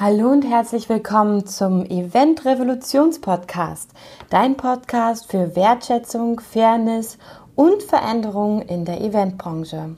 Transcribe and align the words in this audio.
Hallo 0.00 0.28
und 0.28 0.42
herzlich 0.42 0.88
willkommen 0.88 1.44
zum 1.44 1.84
Event 1.84 2.44
Revolutions 2.44 3.20
Podcast, 3.20 3.90
dein 4.30 4.56
Podcast 4.56 5.28
für 5.28 5.56
Wertschätzung, 5.56 6.38
Fairness 6.38 7.18
und 7.56 7.82
Veränderung 7.82 8.62
in 8.62 8.84
der 8.84 9.00
Eventbranche. 9.00 9.96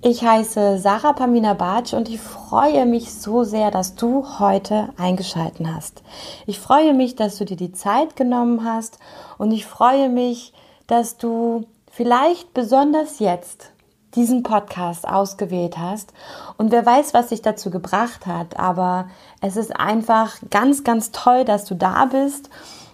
Ich 0.00 0.22
heiße 0.22 0.78
Sarah 0.78 1.12
Pamina 1.12 1.54
Bartsch 1.54 1.92
und 1.92 2.08
ich 2.08 2.20
freue 2.20 2.86
mich 2.86 3.12
so 3.12 3.42
sehr, 3.42 3.72
dass 3.72 3.96
du 3.96 4.24
heute 4.38 4.90
eingeschalten 4.96 5.74
hast. 5.74 6.04
Ich 6.46 6.60
freue 6.60 6.94
mich, 6.94 7.16
dass 7.16 7.36
du 7.36 7.44
dir 7.44 7.56
die 7.56 7.72
Zeit 7.72 8.14
genommen 8.14 8.64
hast 8.64 9.00
und 9.38 9.50
ich 9.50 9.66
freue 9.66 10.08
mich, 10.08 10.52
dass 10.86 11.16
du 11.16 11.64
vielleicht 11.90 12.54
besonders 12.54 13.18
jetzt 13.18 13.71
diesen 14.14 14.42
Podcast 14.42 15.06
ausgewählt 15.06 15.78
hast. 15.78 16.12
Und 16.56 16.70
wer 16.72 16.84
weiß, 16.84 17.14
was 17.14 17.28
dich 17.28 17.42
dazu 17.42 17.70
gebracht 17.70 18.26
hat. 18.26 18.58
Aber 18.58 19.08
es 19.40 19.56
ist 19.56 19.78
einfach 19.78 20.36
ganz, 20.50 20.84
ganz 20.84 21.10
toll, 21.10 21.44
dass 21.44 21.64
du 21.64 21.74
da 21.74 22.04
bist. 22.06 22.50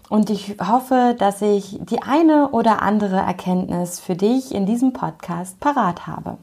Und 0.08 0.30
ich 0.30 0.56
hoffe, 0.66 1.14
dass 1.18 1.42
ich 1.42 1.78
die 1.82 2.02
eine 2.02 2.50
oder 2.50 2.82
andere 2.82 3.16
Erkenntnis 3.16 4.00
für 4.00 4.16
dich 4.16 4.54
in 4.54 4.64
diesem 4.64 4.92
Podcast 4.92 5.60
parat 5.60 6.06
habe. 6.06 6.38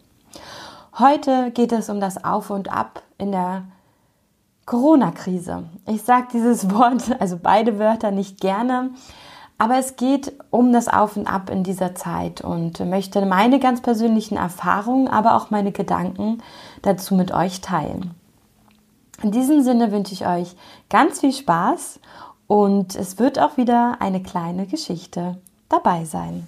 Heute 1.00 1.52
geht 1.52 1.72
es 1.72 1.90
um 1.90 2.00
das 2.00 2.24
Auf 2.24 2.50
und 2.52 2.72
Ab 2.72 3.02
in 3.18 3.32
der 3.32 3.64
Corona-Krise. 4.66 5.64
Ich 5.88 6.04
sage 6.04 6.28
dieses 6.34 6.72
Wort, 6.72 7.20
also 7.20 7.38
beide 7.42 7.80
Wörter 7.80 8.12
nicht 8.12 8.40
gerne, 8.40 8.92
aber 9.58 9.78
es 9.78 9.96
geht 9.96 10.34
um 10.50 10.74
das 10.74 10.88
Auf 10.88 11.16
und 11.16 11.28
Ab 11.28 11.50
in 11.50 11.64
dieser 11.64 11.96
Zeit 11.96 12.42
und 12.42 12.80
möchte 12.82 13.26
meine 13.26 13.60
ganz 13.60 13.82
persönlichen 13.82 14.38
Erfahrungen, 14.38 15.08
aber 15.08 15.36
auch 15.36 15.50
meine 15.50 15.72
Gedanken 15.72 16.42
dazu 16.82 17.16
mit 17.16 17.32
euch 17.32 17.62
teilen. 17.62 18.12
In 19.24 19.32
diesem 19.32 19.64
Sinne 19.64 19.92
wünsche 19.92 20.14
ich 20.14 20.28
euch 20.28 20.56
ganz 20.90 21.22
viel 21.22 21.32
Spaß 21.32 22.00
und 22.48 22.96
es 22.96 23.18
wird 23.18 23.40
auch 23.40 23.56
wieder 23.58 23.98
eine 24.00 24.22
kleine 24.22 24.66
Geschichte 24.66 25.38
dabei 25.70 26.04
sein. 26.04 26.48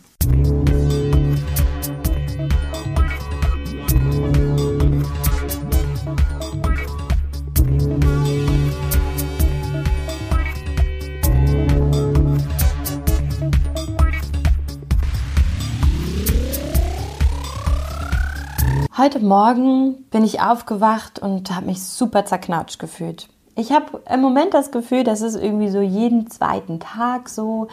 Heute 19.07 19.23
Morgen 19.23 20.03
bin 20.11 20.25
ich 20.25 20.41
aufgewacht 20.41 21.17
und 21.17 21.55
habe 21.55 21.67
mich 21.67 21.81
super 21.81 22.25
zerknautscht 22.25 22.77
gefühlt. 22.77 23.29
Ich 23.55 23.71
habe 23.71 24.01
im 24.11 24.19
Moment 24.19 24.53
das 24.53 24.69
Gefühl, 24.69 25.05
dass 25.05 25.21
es 25.21 25.37
irgendwie 25.37 25.69
so 25.69 25.79
jeden 25.79 26.29
zweiten 26.29 26.81
Tag 26.81 27.29
so. 27.29 27.69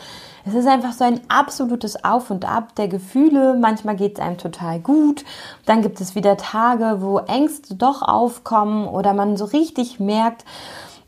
Es 0.47 0.55
ist 0.55 0.69
einfach 0.69 0.93
so 0.93 1.03
ein 1.03 1.21
absolutes 1.27 2.05
Auf 2.05 2.31
und 2.31 2.45
Ab 2.45 2.77
der 2.77 2.87
Gefühle. 2.87 3.59
Manchmal 3.61 3.97
geht 3.97 4.17
es 4.17 4.25
einem 4.25 4.39
total 4.39 4.79
gut. 4.79 5.25
Dann 5.67 5.83
gibt 5.83 6.01
es 6.01 6.15
wieder 6.15 6.37
Tage, 6.37 6.99
wo 7.01 7.19
Ängste 7.19 7.75
doch 7.75 8.03
aufkommen 8.03 8.87
oder 8.87 9.13
man 9.13 9.37
so 9.37 9.47
richtig 9.47 9.98
merkt, 9.98 10.45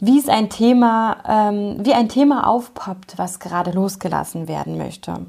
wie 0.01 0.19
es 0.19 0.29
ein 0.29 0.51
Thema, 0.51 1.19
ähm, 1.29 1.77
wie 1.87 1.95
ein 1.95 2.09
Thema 2.09 2.49
aufpoppt, 2.49 3.17
was 3.17 3.39
gerade 3.39 3.71
losgelassen 3.71 4.49
werden 4.49 4.77
möchte. 4.77 5.21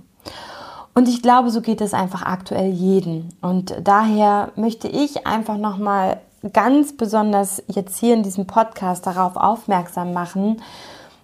Und 0.98 1.08
ich 1.08 1.22
glaube, 1.22 1.52
so 1.52 1.62
geht 1.62 1.80
es 1.82 1.94
einfach 1.94 2.24
aktuell 2.24 2.72
jeden. 2.72 3.30
Und 3.40 3.76
daher 3.84 4.52
möchte 4.56 4.88
ich 4.88 5.28
einfach 5.28 5.58
nochmal 5.58 6.22
ganz 6.54 6.98
besonders 6.98 7.62
jetzt 7.68 8.00
hier 8.00 8.16
in 8.16 8.24
diesem 8.24 8.48
Podcast 8.48 9.06
darauf 9.06 9.36
aufmerksam 9.36 10.12
machen, 10.12 10.60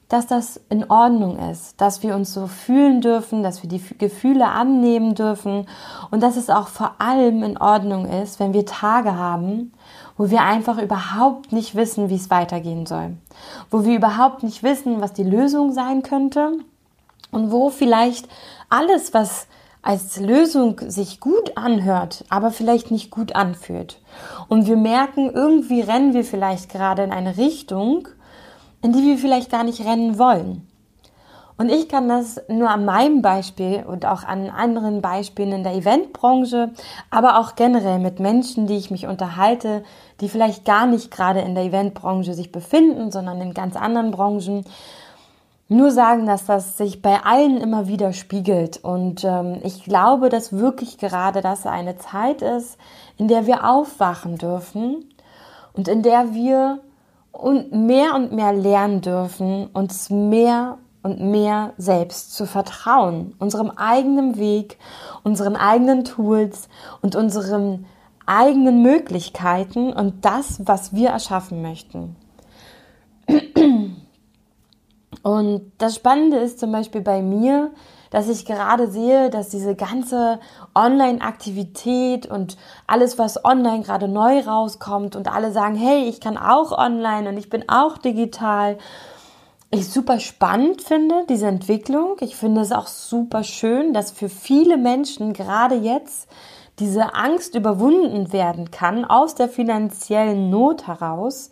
dass 0.09 0.27
das 0.27 0.61
in 0.69 0.91
Ordnung 0.91 1.39
ist, 1.49 1.81
dass 1.81 2.03
wir 2.03 2.13
uns 2.13 2.35
so 2.35 2.45
fühlen 2.45 3.01
dürfen, 3.01 3.41
dass 3.41 3.63
wir 3.63 3.67
die 3.67 3.81
Gefühle 3.97 4.45
annehmen 4.45 5.15
dürfen 5.15 5.67
und 6.11 6.21
dass 6.21 6.37
es 6.37 6.51
auch 6.51 6.67
vor 6.67 6.91
allem 6.99 7.41
in 7.41 7.57
Ordnung 7.57 8.05
ist, 8.05 8.39
wenn 8.39 8.53
wir 8.53 8.67
Tage 8.67 9.15
haben, 9.15 9.73
wo 10.17 10.29
wir 10.29 10.43
einfach 10.43 10.77
überhaupt 10.77 11.51
nicht 11.51 11.73
wissen, 11.73 12.11
wie 12.11 12.17
es 12.17 12.29
weitergehen 12.29 12.85
soll, 12.85 13.17
wo 13.71 13.85
wir 13.85 13.95
überhaupt 13.95 14.43
nicht 14.43 14.61
wissen, 14.61 15.01
was 15.01 15.13
die 15.13 15.23
Lösung 15.23 15.71
sein 15.71 16.03
könnte 16.03 16.59
und 17.31 17.49
wo 17.49 17.71
vielleicht 17.71 18.27
alles, 18.69 19.15
was 19.15 19.47
als 19.83 20.19
Lösung 20.19 20.79
sich 20.87 21.19
gut 21.19 21.57
anhört, 21.57 22.23
aber 22.29 22.51
vielleicht 22.51 22.89
nicht 22.89 23.11
gut 23.11 23.35
anfühlt. 23.35 23.99
Und 24.47 24.65
wir 24.65 24.77
merken, 24.77 25.29
irgendwie 25.29 25.81
rennen 25.81 26.13
wir 26.13 26.23
vielleicht 26.23 26.69
gerade 26.69 27.03
in 27.03 27.11
eine 27.11 27.37
Richtung, 27.37 28.07
in 28.81 28.93
die 28.93 29.03
wir 29.03 29.17
vielleicht 29.17 29.51
gar 29.51 29.63
nicht 29.63 29.85
rennen 29.85 30.17
wollen. 30.17 30.67
Und 31.57 31.69
ich 31.69 31.87
kann 31.87 32.09
das 32.09 32.41
nur 32.47 32.69
an 32.69 32.83
meinem 32.83 33.21
Beispiel 33.21 33.83
und 33.85 34.05
auch 34.05 34.23
an 34.23 34.49
anderen 34.49 35.01
Beispielen 35.01 35.51
in 35.51 35.63
der 35.63 35.75
Eventbranche, 35.75 36.71
aber 37.11 37.37
auch 37.37 37.55
generell 37.55 37.99
mit 37.99 38.19
Menschen, 38.19 38.65
die 38.65 38.77
ich 38.77 38.89
mich 38.89 39.05
unterhalte, 39.05 39.83
die 40.19 40.29
vielleicht 40.29 40.65
gar 40.65 40.87
nicht 40.87 41.11
gerade 41.11 41.41
in 41.41 41.53
der 41.53 41.65
Eventbranche 41.65 42.33
sich 42.33 42.51
befinden, 42.51 43.11
sondern 43.11 43.39
in 43.39 43.53
ganz 43.53 43.75
anderen 43.75 44.11
Branchen, 44.11 44.65
nur 45.73 45.91
sagen, 45.91 46.25
dass 46.25 46.45
das 46.45 46.77
sich 46.77 47.01
bei 47.01 47.23
allen 47.23 47.57
immer 47.57 47.87
wieder 47.87 48.13
spiegelt. 48.13 48.83
Und 48.83 49.23
ähm, 49.23 49.59
ich 49.63 49.83
glaube, 49.83 50.29
dass 50.29 50.53
wirklich 50.53 50.97
gerade 50.97 51.41
das 51.41 51.65
eine 51.65 51.97
Zeit 51.97 52.41
ist, 52.41 52.77
in 53.17 53.27
der 53.27 53.45
wir 53.47 53.69
aufwachen 53.69 54.37
dürfen 54.37 55.05
und 55.73 55.87
in 55.87 56.01
der 56.01 56.33
wir 56.33 56.79
mehr 57.71 58.15
und 58.15 58.31
mehr 58.31 58.53
lernen 58.53 59.01
dürfen, 59.01 59.67
uns 59.73 60.09
mehr 60.09 60.77
und 61.01 61.19
mehr 61.19 61.73
selbst 61.77 62.35
zu 62.35 62.45
vertrauen, 62.45 63.35
unserem 63.39 63.71
eigenen 63.71 64.37
Weg, 64.37 64.77
unseren 65.23 65.55
eigenen 65.55 66.05
Tools 66.05 66.69
und 67.01 67.15
unseren 67.15 67.85
eigenen 68.25 68.81
Möglichkeiten 68.81 69.91
und 69.91 70.23
das, 70.23 70.61
was 70.65 70.93
wir 70.93 71.09
erschaffen 71.09 71.61
möchten. 71.61 72.15
Und 75.23 75.71
das 75.77 75.95
Spannende 75.95 76.37
ist 76.37 76.59
zum 76.59 76.71
Beispiel 76.73 77.01
bei 77.01 77.21
mir, 77.21 77.71
dass 78.11 78.27
ich 78.27 78.45
gerade 78.45 78.91
sehe, 78.91 79.29
dass 79.29 79.49
diese 79.49 79.73
ganze 79.73 80.39
Online-Aktivität 80.75 82.27
und 82.27 82.57
alles, 82.85 83.17
was 83.17 83.43
online 83.43 83.83
gerade 83.83 84.09
neu 84.09 84.41
rauskommt 84.41 85.15
und 85.15 85.33
alle 85.33 85.51
sagen, 85.51 85.75
hey, 85.75 86.03
ich 86.03 86.19
kann 86.19 86.37
auch 86.37 86.77
online 86.77 87.29
und 87.29 87.37
ich 87.37 87.49
bin 87.49 87.67
auch 87.69 87.97
digital, 87.97 88.77
ich 89.71 89.89
super 89.89 90.19
spannend 90.19 90.81
finde, 90.81 91.25
diese 91.29 91.47
Entwicklung. 91.47 92.17
Ich 92.19 92.35
finde 92.35 92.61
es 92.61 92.73
auch 92.73 92.87
super 92.87 93.43
schön, 93.43 93.93
dass 93.93 94.11
für 94.11 94.29
viele 94.29 94.77
Menschen 94.77 95.33
gerade 95.33 95.75
jetzt 95.75 96.29
diese 96.79 97.15
Angst 97.15 97.55
überwunden 97.55 98.33
werden 98.33 98.71
kann, 98.71 99.05
aus 99.05 99.35
der 99.35 99.47
finanziellen 99.47 100.49
Not 100.49 100.85
heraus, 100.85 101.49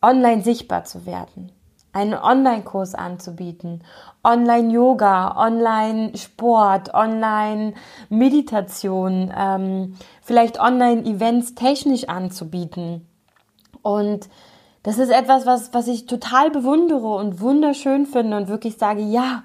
online 0.00 0.42
sichtbar 0.42 0.84
zu 0.84 1.04
werden 1.04 1.52
einen 1.98 2.14
Online-Kurs 2.14 2.94
anzubieten, 2.94 3.82
Online-Yoga, 4.22 5.36
Online-Sport, 5.36 6.94
Online-Meditation, 6.94 9.34
ähm, 9.36 9.96
vielleicht 10.22 10.60
Online-Events 10.60 11.56
technisch 11.56 12.08
anzubieten. 12.08 13.04
Und 13.82 14.28
das 14.84 14.98
ist 14.98 15.10
etwas, 15.10 15.44
was, 15.44 15.74
was 15.74 15.88
ich 15.88 16.06
total 16.06 16.52
bewundere 16.52 17.16
und 17.16 17.40
wunderschön 17.40 18.06
finde 18.06 18.36
und 18.36 18.46
wirklich 18.48 18.78
sage, 18.78 19.02
ja, 19.02 19.42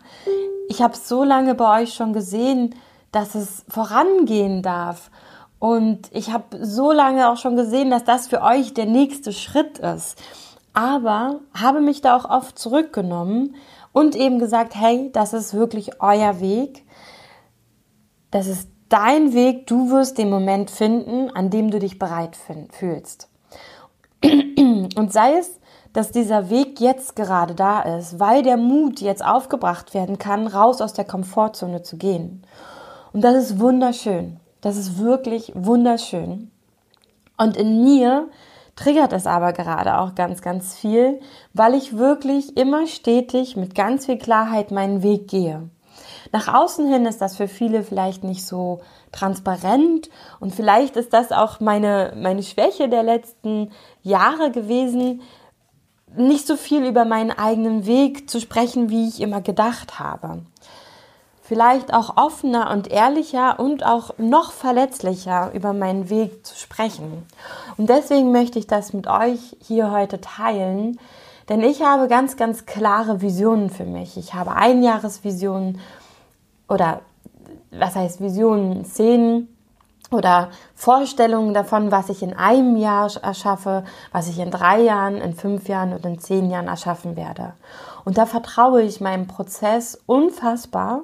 ich 0.69 0.83
habe 0.83 0.95
so 0.95 1.23
lange 1.23 1.55
bei 1.55 1.81
euch 1.81 1.95
schon 1.95 2.13
gesehen, 2.13 2.75
dass 3.11 3.33
es 3.33 3.65
vorangehen 3.67 4.61
darf. 4.61 5.09
Und 5.57 6.01
ich 6.11 6.31
habe 6.31 6.59
so 6.61 6.91
lange 6.91 7.29
auch 7.29 7.37
schon 7.37 7.55
gesehen, 7.55 7.89
dass 7.89 8.03
das 8.03 8.27
für 8.27 8.43
euch 8.43 8.75
der 8.75 8.85
nächste 8.85 9.33
Schritt 9.33 9.79
ist 9.79 10.21
aber 10.73 11.39
habe 11.53 11.81
mich 11.81 12.01
da 12.01 12.15
auch 12.15 12.29
oft 12.29 12.57
zurückgenommen 12.57 13.55
und 13.91 14.15
eben 14.15 14.39
gesagt, 14.39 14.75
hey, 14.75 15.11
das 15.13 15.33
ist 15.33 15.53
wirklich 15.53 16.01
euer 16.01 16.39
Weg. 16.39 16.83
Das 18.31 18.47
ist 18.47 18.69
dein 18.89 19.33
Weg. 19.33 19.67
Du 19.67 19.91
wirst 19.91 20.17
den 20.17 20.29
Moment 20.29 20.71
finden, 20.71 21.29
an 21.29 21.49
dem 21.49 21.69
du 21.69 21.79
dich 21.79 21.99
bereit 21.99 22.37
fühlst. 22.71 23.29
Und 24.23 25.11
sei 25.13 25.37
es, 25.37 25.59
dass 25.93 26.11
dieser 26.11 26.49
Weg 26.49 26.79
jetzt 26.79 27.15
gerade 27.15 27.53
da 27.53 27.81
ist, 27.81 28.19
weil 28.19 28.41
der 28.41 28.57
Mut 28.57 28.99
jetzt 28.99 29.23
aufgebracht 29.23 29.93
werden 29.93 30.17
kann, 30.17 30.47
raus 30.47 30.81
aus 30.81 30.93
der 30.93 31.05
Komfortzone 31.05 31.83
zu 31.83 31.97
gehen. 31.97 32.43
Und 33.13 33.21
das 33.21 33.35
ist 33.35 33.59
wunderschön. 33.59 34.39
Das 34.61 34.75
ist 34.75 34.97
wirklich 34.97 35.51
wunderschön. 35.55 36.49
Und 37.37 37.57
in 37.57 37.83
mir 37.83 38.29
triggert 38.75 39.13
es 39.13 39.27
aber 39.27 39.53
gerade 39.53 39.97
auch 39.99 40.15
ganz, 40.15 40.41
ganz 40.41 40.75
viel, 40.75 41.19
weil 41.53 41.75
ich 41.75 41.97
wirklich 41.97 42.57
immer 42.57 42.87
stetig 42.87 43.55
mit 43.55 43.75
ganz 43.75 44.05
viel 44.05 44.17
Klarheit 44.17 44.71
meinen 44.71 45.03
Weg 45.03 45.27
gehe. 45.27 45.69
Nach 46.31 46.51
außen 46.51 46.87
hin 46.91 47.05
ist 47.05 47.21
das 47.21 47.37
für 47.37 47.47
viele 47.47 47.83
vielleicht 47.83 48.23
nicht 48.23 48.45
so 48.45 48.81
transparent 49.11 50.09
und 50.39 50.55
vielleicht 50.55 50.95
ist 50.95 51.13
das 51.13 51.31
auch 51.31 51.59
meine, 51.59 52.13
meine 52.17 52.41
Schwäche 52.41 52.89
der 52.89 53.03
letzten 53.03 53.71
Jahre 54.01 54.49
gewesen, 54.49 55.21
nicht 56.15 56.47
so 56.47 56.55
viel 56.55 56.85
über 56.85 57.05
meinen 57.05 57.31
eigenen 57.31 57.85
Weg 57.85 58.29
zu 58.29 58.39
sprechen, 58.39 58.89
wie 58.89 59.07
ich 59.07 59.21
immer 59.21 59.41
gedacht 59.41 59.99
habe. 59.99 60.43
Vielleicht 61.53 61.93
auch 61.93 62.17
offener 62.17 62.71
und 62.71 62.87
ehrlicher 62.87 63.59
und 63.59 63.85
auch 63.85 64.17
noch 64.17 64.51
verletzlicher 64.51 65.51
über 65.53 65.71
meinen 65.71 66.09
Weg 66.09 66.43
zu 66.43 66.55
sprechen. 66.55 67.27
Und 67.77 67.91
deswegen 67.91 68.31
möchte 68.31 68.57
ich 68.57 68.65
das 68.65 68.91
mit 68.91 69.05
euch 69.05 69.55
hier 69.61 69.91
heute 69.91 70.19
teilen, 70.19 70.99
denn 71.49 71.61
ich 71.61 71.83
habe 71.83 72.07
ganz, 72.07 72.37
ganz 72.37 72.65
klare 72.65 73.21
Visionen 73.21 73.69
für 73.69 73.83
mich. 73.83 74.17
Ich 74.17 74.33
habe 74.33 74.53
Einjahresvisionen 74.53 75.79
oder 76.67 77.01
was 77.69 77.95
heißt 77.95 78.19
Visionen, 78.19 78.83
Szenen, 78.83 79.47
oder 80.09 80.49
Vorstellungen 80.75 81.53
davon, 81.53 81.91
was 81.91 82.09
ich 82.09 82.23
in 82.23 82.35
einem 82.35 82.77
Jahr 82.77 83.11
erschaffe, 83.21 83.83
was 84.11 84.27
ich 84.27 84.39
in 84.39 84.51
drei 84.51 84.81
Jahren, 84.81 85.17
in 85.17 85.33
fünf 85.33 85.67
Jahren 85.67 85.93
und 85.93 86.05
in 86.05 86.19
zehn 86.19 86.49
Jahren 86.49 86.67
erschaffen 86.67 87.15
werde. 87.15 87.53
Und 88.05 88.17
da 88.17 88.25
vertraue 88.25 88.81
ich 88.83 89.01
meinem 89.01 89.27
Prozess 89.27 90.01
unfassbar, 90.05 91.01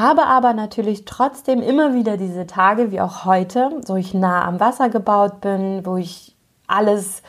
habe 0.00 0.26
aber 0.26 0.52
natürlich 0.54 1.04
trotzdem 1.04 1.62
immer 1.62 1.94
wieder 1.94 2.16
diese 2.16 2.46
Tage, 2.46 2.90
wie 2.90 3.00
auch 3.00 3.24
heute, 3.24 3.70
wo 3.86 3.96
ich 3.96 4.14
nah 4.14 4.44
am 4.44 4.60
Wasser 4.60 4.88
gebaut 4.88 5.40
bin, 5.40 5.84
wo 5.84 5.96
ich 5.96 6.36
alles 6.66 7.22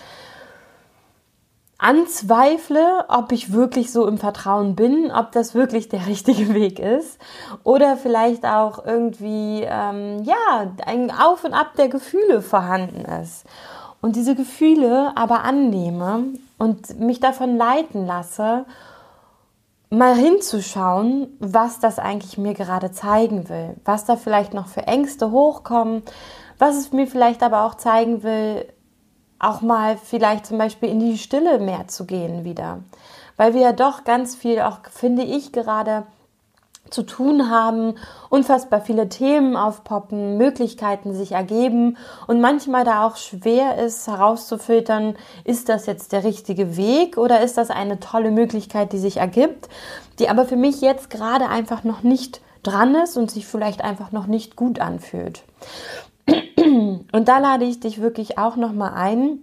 anzweifle, 1.82 3.06
ob 3.08 3.32
ich 3.32 3.54
wirklich 3.54 3.92
so 3.92 4.08
im 4.08 4.20
Vertrauen 4.20 4.76
bin, 4.76 5.12
ob 5.12 5.32
das 5.32 5.56
wirklich 5.56 5.90
der 5.90 6.06
richtige 6.08 6.54
Weg 6.54 6.80
ist. 6.80 7.20
Oder 7.64 7.98
vielleicht 7.98 8.46
auch 8.46 8.86
irgendwie 8.86 9.64
ähm, 9.68 10.24
ja 10.24 10.72
ein 10.86 11.12
Auf 11.12 11.44
und 11.44 11.54
Ab 11.54 11.72
der 11.78 11.90
Gefühle 11.90 12.42
vorhanden 12.42 13.06
ist. 13.22 13.46
Und 14.00 14.16
diese 14.16 14.36
Gefühle 14.36 15.12
aber 15.16 15.44
annehme 15.44 16.26
und 16.58 17.00
mich 17.00 17.20
davon 17.20 17.58
leiten 17.58 18.06
lasse, 18.06 18.66
mal 19.92 20.16
hinzuschauen, 20.16 21.28
was 21.40 21.80
das 21.80 22.00
eigentlich 22.00 22.38
mir 22.38 22.54
gerade 22.54 22.92
zeigen 22.92 23.50
will, 23.50 23.76
was 23.84 24.06
da 24.06 24.16
vielleicht 24.16 24.54
noch 24.54 24.68
für 24.68 24.88
Ängste 24.88 25.32
hochkommen, 25.32 26.02
was 26.58 26.78
es 26.78 26.94
mir 26.94 27.08
vielleicht 27.08 27.44
aber 27.44 27.66
auch 27.66 27.76
zeigen 27.76 28.24
will, 28.24 28.66
auch 29.38 29.62
mal 29.62 29.98
vielleicht 29.98 30.46
zum 30.46 30.58
Beispiel 30.58 30.90
in 30.90 31.00
die 31.00 31.18
Stille 31.18 31.60
mehr 31.60 31.88
zu 31.88 32.06
gehen 32.06 32.46
wieder. 32.46 32.80
Weil 33.36 33.54
wir 33.54 33.62
ja 33.62 33.74
doch 33.74 34.06
ganz 34.06 34.36
viel, 34.36 34.62
auch 34.62 34.80
finde 34.90 35.24
ich 35.24 35.52
gerade, 35.52 36.06
zu 36.92 37.04
tun 37.04 37.50
haben, 37.50 37.96
unfassbar 38.30 38.82
viele 38.82 39.10
Themen 39.10 39.56
aufpoppen, 39.56 40.38
Möglichkeiten 40.38 41.14
sich 41.14 41.32
ergeben 41.32 41.98
und 42.28 42.42
manchmal 42.42 42.84
da 42.84 43.08
auch 43.08 43.16
schwer 43.16 43.78
ist 43.78 44.08
herauszufiltern, 44.08 45.16
ist 45.44 45.70
das 45.70 45.86
jetzt 45.88 46.12
der 46.12 46.24
richtige 46.24 46.78
Weg 46.78 47.18
oder 47.18 47.42
ist 47.42 47.58
das 47.58 47.70
eine 47.72 48.00
tolle 48.00 48.30
Möglichkeit, 48.30 48.94
die 48.94 49.00
sich 49.00 49.18
ergibt, 49.18 49.70
die 50.20 50.30
aber 50.30 50.46
für 50.46 50.58
mich 50.58 50.82
jetzt 50.82 51.10
gerade 51.10 51.48
einfach 51.48 51.84
noch 51.84 52.04
nicht 52.04 52.42
dran 52.62 52.94
ist 52.96 53.18
und 53.18 53.32
sich 53.32 53.48
vielleicht 53.48 53.84
einfach 53.84 54.12
noch 54.12 54.28
nicht 54.28 54.56
gut 54.56 54.80
anfühlt. 54.80 55.44
Und 57.12 57.28
da 57.28 57.40
lade 57.40 57.66
ich 57.66 57.80
dich 57.80 58.02
wirklich 58.02 58.38
auch 58.38 58.56
nochmal 58.56 58.94
ein, 58.94 59.40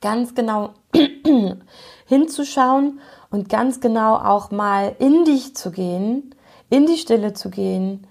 ganz 0.00 0.34
genau 0.34 0.70
hinzuschauen 2.06 3.00
und 3.30 3.48
ganz 3.48 3.80
genau 3.80 4.16
auch 4.16 4.50
mal 4.50 4.94
in 4.98 5.24
dich 5.24 5.56
zu 5.56 5.70
gehen, 5.70 6.34
in 6.70 6.86
die 6.86 6.96
Stille 6.96 7.32
zu 7.32 7.50
gehen, 7.50 8.06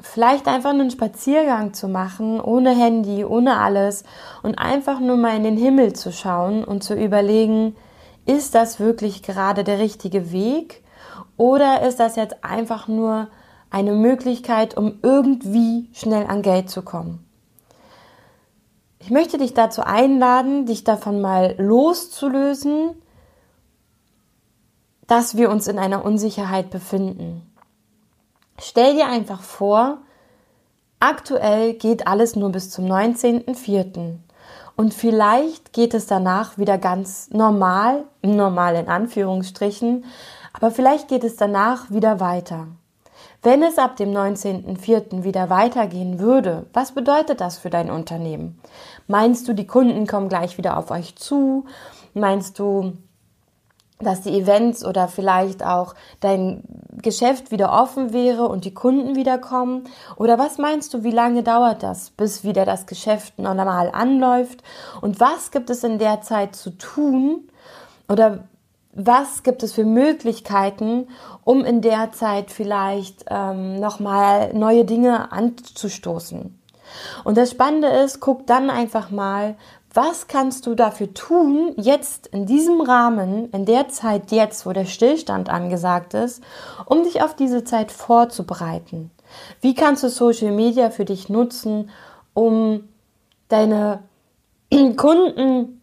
vielleicht 0.00 0.48
einfach 0.48 0.70
einen 0.70 0.90
Spaziergang 0.90 1.74
zu 1.74 1.88
machen, 1.88 2.40
ohne 2.40 2.70
Handy, 2.70 3.24
ohne 3.24 3.58
alles 3.58 4.04
und 4.42 4.58
einfach 4.58 5.00
nur 5.00 5.16
mal 5.16 5.36
in 5.36 5.44
den 5.44 5.56
Himmel 5.56 5.92
zu 5.92 6.12
schauen 6.12 6.64
und 6.64 6.82
zu 6.82 6.94
überlegen, 6.94 7.76
ist 8.26 8.54
das 8.54 8.80
wirklich 8.80 9.22
gerade 9.22 9.64
der 9.64 9.78
richtige 9.78 10.32
Weg 10.32 10.82
oder 11.36 11.82
ist 11.82 12.00
das 12.00 12.16
jetzt 12.16 12.44
einfach 12.44 12.88
nur 12.88 13.28
eine 13.70 13.92
Möglichkeit, 13.92 14.76
um 14.76 14.98
irgendwie 15.02 15.88
schnell 15.92 16.26
an 16.26 16.42
Geld 16.42 16.68
zu 16.68 16.82
kommen. 16.82 17.24
Ich 18.98 19.10
möchte 19.10 19.38
dich 19.38 19.54
dazu 19.54 19.82
einladen, 19.82 20.66
dich 20.66 20.84
davon 20.84 21.20
mal 21.20 21.56
loszulösen, 21.58 22.90
dass 25.12 25.36
wir 25.36 25.50
uns 25.50 25.68
in 25.68 25.78
einer 25.78 26.06
Unsicherheit 26.06 26.70
befinden. 26.70 27.42
Stell 28.58 28.94
dir 28.94 29.08
einfach 29.08 29.42
vor, 29.42 29.98
aktuell 31.00 31.74
geht 31.74 32.06
alles 32.06 32.34
nur 32.34 32.50
bis 32.50 32.70
zum 32.70 32.86
19.04. 32.86 34.14
Und 34.74 34.94
vielleicht 34.94 35.74
geht 35.74 35.92
es 35.92 36.06
danach 36.06 36.56
wieder 36.56 36.78
ganz 36.78 37.28
normal, 37.28 38.04
normal 38.22 38.74
in 38.74 38.88
Anführungsstrichen, 38.88 40.06
aber 40.54 40.70
vielleicht 40.70 41.08
geht 41.08 41.24
es 41.24 41.36
danach 41.36 41.90
wieder 41.90 42.18
weiter. 42.18 42.68
Wenn 43.42 43.62
es 43.62 43.76
ab 43.76 43.96
dem 43.96 44.12
19.04. 44.12 45.24
wieder 45.24 45.50
weitergehen 45.50 46.20
würde, 46.20 46.64
was 46.72 46.92
bedeutet 46.92 47.42
das 47.42 47.58
für 47.58 47.68
dein 47.68 47.90
Unternehmen? 47.90 48.58
Meinst 49.08 49.46
du, 49.46 49.52
die 49.52 49.66
Kunden 49.66 50.06
kommen 50.06 50.30
gleich 50.30 50.56
wieder 50.56 50.78
auf 50.78 50.90
euch 50.90 51.16
zu? 51.16 51.66
Meinst 52.14 52.58
du, 52.58 52.94
dass 54.02 54.22
die 54.22 54.38
Events 54.38 54.84
oder 54.84 55.08
vielleicht 55.08 55.64
auch 55.64 55.94
dein 56.20 56.62
Geschäft 57.00 57.50
wieder 57.50 57.72
offen 57.72 58.12
wäre 58.12 58.48
und 58.48 58.64
die 58.64 58.74
Kunden 58.74 59.16
wieder 59.16 59.38
kommen? 59.38 59.84
Oder 60.16 60.38
was 60.38 60.58
meinst 60.58 60.94
du, 60.94 61.04
wie 61.04 61.10
lange 61.10 61.42
dauert 61.42 61.82
das, 61.82 62.10
bis 62.10 62.44
wieder 62.44 62.64
das 62.64 62.86
Geschäft 62.86 63.38
normal 63.38 63.90
anläuft? 63.92 64.62
Und 65.00 65.20
was 65.20 65.50
gibt 65.50 65.70
es 65.70 65.84
in 65.84 65.98
der 65.98 66.20
Zeit 66.20 66.56
zu 66.56 66.70
tun? 66.70 67.48
Oder 68.08 68.44
was 68.94 69.42
gibt 69.42 69.62
es 69.62 69.72
für 69.72 69.84
Möglichkeiten, 69.84 71.08
um 71.44 71.64
in 71.64 71.80
der 71.80 72.12
Zeit 72.12 72.50
vielleicht 72.50 73.24
ähm, 73.30 73.80
nochmal 73.80 74.52
neue 74.54 74.84
Dinge 74.84 75.32
anzustoßen. 75.32 76.58
Und 77.24 77.38
das 77.38 77.50
Spannende 77.50 77.88
ist, 77.88 78.20
guck 78.20 78.46
dann 78.46 78.68
einfach 78.68 79.10
mal, 79.10 79.56
was 79.94 80.26
kannst 80.26 80.66
du 80.66 80.74
dafür 80.74 81.12
tun, 81.12 81.74
jetzt 81.76 82.26
in 82.28 82.46
diesem 82.46 82.80
Rahmen, 82.80 83.50
in 83.50 83.66
der 83.66 83.88
Zeit 83.88 84.32
jetzt, 84.32 84.64
wo 84.64 84.72
der 84.72 84.86
Stillstand 84.86 85.50
angesagt 85.50 86.14
ist, 86.14 86.42
um 86.86 87.02
dich 87.02 87.22
auf 87.22 87.36
diese 87.36 87.64
Zeit 87.64 87.92
vorzubereiten? 87.92 89.10
Wie 89.60 89.74
kannst 89.74 90.02
du 90.02 90.08
Social 90.08 90.52
Media 90.52 90.90
für 90.90 91.04
dich 91.04 91.28
nutzen, 91.28 91.90
um 92.32 92.88
deine 93.48 94.00
Kunden 94.96 95.82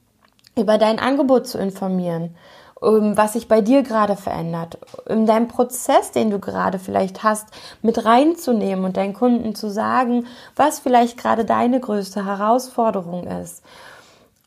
über 0.58 0.78
dein 0.78 1.00
Angebot 1.00 1.48
zu 1.48 1.60
informieren? 1.60 2.36
Was 2.82 3.34
sich 3.34 3.50
bei 3.50 3.60
dir 3.60 3.84
gerade 3.84 4.16
verändert, 4.16 4.78
in 5.06 5.26
deinem 5.26 5.50
Prozess, 5.50 6.12
den 6.12 6.30
du 6.30 6.40
gerade 6.40 6.80
vielleicht 6.80 7.24
hast, 7.24 7.50
mit 7.82 8.06
reinzunehmen 8.06 8.86
und 8.86 8.96
deinen 8.96 9.14
Kunden 9.14 9.54
zu 9.54 9.70
sagen, 9.70 10.26
was 10.56 10.80
vielleicht 10.80 11.18
gerade 11.18 11.44
deine 11.44 11.82
größte 11.82 12.26
Herausforderung 12.26 13.28
ist. 13.28 13.64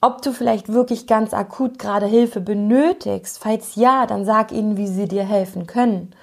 Ob 0.03 0.21
du 0.21 0.33
vielleicht 0.33 0.71
wirklich 0.71 1.07
ganz 1.07 1.33
akut 1.33 1.79
gerade 1.79 2.07
Hilfe 2.07 2.41
benötigst. 2.41 3.39
Falls 3.39 3.77
ja, 3.77 4.05
dann 4.05 4.25
sag 4.27 4.53
ihnen, 4.53 4.77
wie 4.77 4.89
sie 4.89 5.07
dir 5.07 5.25
helfen 5.25 5.67
können. 5.67 6.15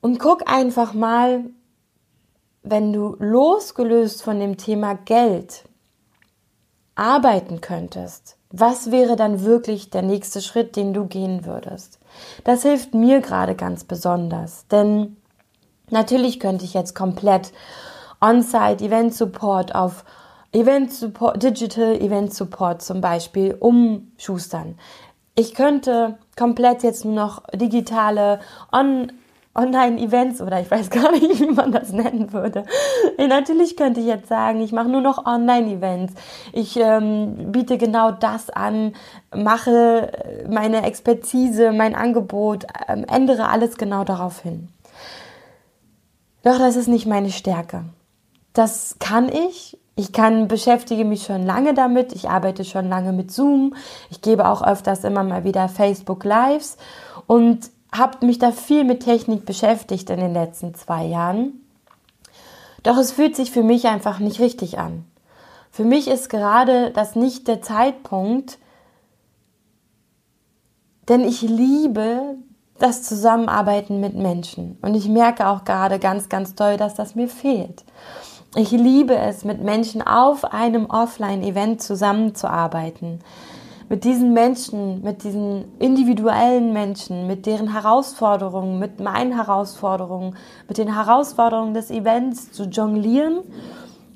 Und 0.00 0.18
guck 0.18 0.50
einfach 0.50 0.94
mal, 0.94 1.44
wenn 2.62 2.92
du 2.92 3.16
losgelöst 3.18 4.22
von 4.22 4.40
dem 4.40 4.56
Thema 4.56 4.94
Geld 4.94 5.64
arbeiten 6.94 7.60
könntest, 7.60 8.38
was 8.50 8.90
wäre 8.90 9.16
dann 9.16 9.44
wirklich 9.44 9.90
der 9.90 10.02
nächste 10.02 10.40
Schritt, 10.40 10.74
den 10.76 10.94
du 10.94 11.06
gehen 11.06 11.44
würdest? 11.44 11.98
Das 12.44 12.62
hilft 12.62 12.94
mir 12.94 13.20
gerade 13.20 13.54
ganz 13.54 13.84
besonders, 13.84 14.66
denn 14.68 15.16
natürlich 15.90 16.40
könnte 16.40 16.64
ich 16.64 16.74
jetzt 16.74 16.94
komplett 16.94 17.52
On-Site 18.20 18.84
Event 18.84 19.14
Support 19.14 19.74
auf 19.74 20.04
Event 20.52 20.92
Support, 20.92 21.42
Digital 21.42 21.94
Event 21.96 22.34
Support 22.34 22.82
zum 22.82 23.00
Beispiel 23.00 23.56
umschustern. 23.58 24.78
Ich 25.34 25.54
könnte 25.54 26.18
komplett 26.36 26.82
jetzt 26.82 27.04
nur 27.04 27.14
noch 27.14 27.42
digitale 27.54 28.40
On 28.70 29.10
Online-Events 29.54 30.40
oder 30.40 30.60
ich 30.60 30.70
weiß 30.70 30.88
gar 30.90 31.12
nicht, 31.12 31.40
wie 31.40 31.50
man 31.50 31.72
das 31.72 31.92
nennen 31.92 32.32
würde. 32.32 32.64
Natürlich 33.18 33.76
könnte 33.76 34.00
ich 34.00 34.06
jetzt 34.06 34.28
sagen, 34.28 34.60
ich 34.60 34.72
mache 34.72 34.88
nur 34.88 35.02
noch 35.02 35.26
Online-Events. 35.26 36.14
Ich 36.52 36.76
ähm, 36.78 37.52
biete 37.52 37.76
genau 37.76 38.12
das 38.12 38.48
an, 38.48 38.94
mache 39.34 40.10
meine 40.48 40.84
Expertise, 40.84 41.72
mein 41.72 41.94
Angebot, 41.94 42.66
ähm, 42.88 43.04
ändere 43.04 43.48
alles 43.48 43.76
genau 43.76 44.04
darauf 44.04 44.40
hin. 44.40 44.68
Doch 46.42 46.58
das 46.58 46.76
ist 46.76 46.88
nicht 46.88 47.06
meine 47.06 47.30
Stärke. 47.30 47.84
Das 48.54 48.96
kann 48.98 49.28
ich. 49.28 49.78
Ich 49.94 50.12
kann, 50.12 50.48
beschäftige 50.48 51.04
mich 51.04 51.24
schon 51.24 51.44
lange 51.44 51.74
damit. 51.74 52.12
Ich 52.12 52.28
arbeite 52.30 52.64
schon 52.64 52.88
lange 52.88 53.12
mit 53.12 53.30
Zoom. 53.30 53.74
Ich 54.10 54.22
gebe 54.22 54.48
auch 54.48 54.62
öfters 54.62 55.04
immer 55.04 55.22
mal 55.22 55.44
wieder 55.44 55.68
Facebook 55.68 56.24
Lives 56.24 56.78
und 57.26 57.70
habe 57.94 58.24
mich 58.24 58.38
da 58.38 58.52
viel 58.52 58.84
mit 58.84 59.00
Technik 59.04 59.44
beschäftigt 59.44 60.08
in 60.08 60.18
den 60.18 60.32
letzten 60.32 60.74
zwei 60.74 61.04
Jahren. 61.04 61.60
Doch 62.82 62.96
es 62.96 63.12
fühlt 63.12 63.36
sich 63.36 63.50
für 63.50 63.62
mich 63.62 63.86
einfach 63.86 64.18
nicht 64.18 64.40
richtig 64.40 64.78
an. 64.78 65.04
Für 65.70 65.84
mich 65.84 66.08
ist 66.08 66.30
gerade 66.30 66.90
das 66.90 67.14
nicht 67.14 67.46
der 67.48 67.62
Zeitpunkt, 67.62 68.58
Denn 71.08 71.26
ich 71.26 71.42
liebe 71.42 72.36
das 72.78 73.02
Zusammenarbeiten 73.02 74.00
mit 74.00 74.14
Menschen. 74.14 74.78
Und 74.82 74.94
ich 74.94 75.08
merke 75.08 75.46
auch 75.48 75.64
gerade 75.64 75.98
ganz, 75.98 76.28
ganz 76.28 76.54
toll, 76.54 76.76
dass 76.76 76.94
das 76.94 77.14
mir 77.14 77.28
fehlt. 77.28 77.84
Ich 78.54 78.70
liebe 78.70 79.16
es, 79.16 79.44
mit 79.44 79.62
Menschen 79.62 80.02
auf 80.02 80.44
einem 80.44 80.84
Offline-Event 80.84 81.80
zusammenzuarbeiten. 81.80 83.20
Mit 83.88 84.04
diesen 84.04 84.34
Menschen, 84.34 85.02
mit 85.02 85.24
diesen 85.24 85.64
individuellen 85.78 86.74
Menschen, 86.74 87.26
mit 87.26 87.46
deren 87.46 87.72
Herausforderungen, 87.72 88.78
mit 88.78 89.00
meinen 89.00 89.34
Herausforderungen, 89.34 90.36
mit 90.68 90.76
den 90.76 90.94
Herausforderungen 90.94 91.72
des 91.72 91.90
Events 91.90 92.52
zu 92.52 92.64
jonglieren 92.64 93.40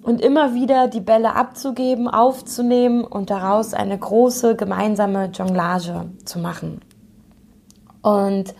und 0.02 0.20
immer 0.20 0.52
wieder 0.52 0.88
die 0.88 1.00
Bälle 1.00 1.34
abzugeben, 1.34 2.06
aufzunehmen 2.06 3.04
und 3.04 3.30
daraus 3.30 3.72
eine 3.72 3.96
große 3.98 4.54
gemeinsame 4.54 5.30
Jonglage 5.32 6.10
zu 6.26 6.38
machen. 6.38 6.82
Und 8.02 8.54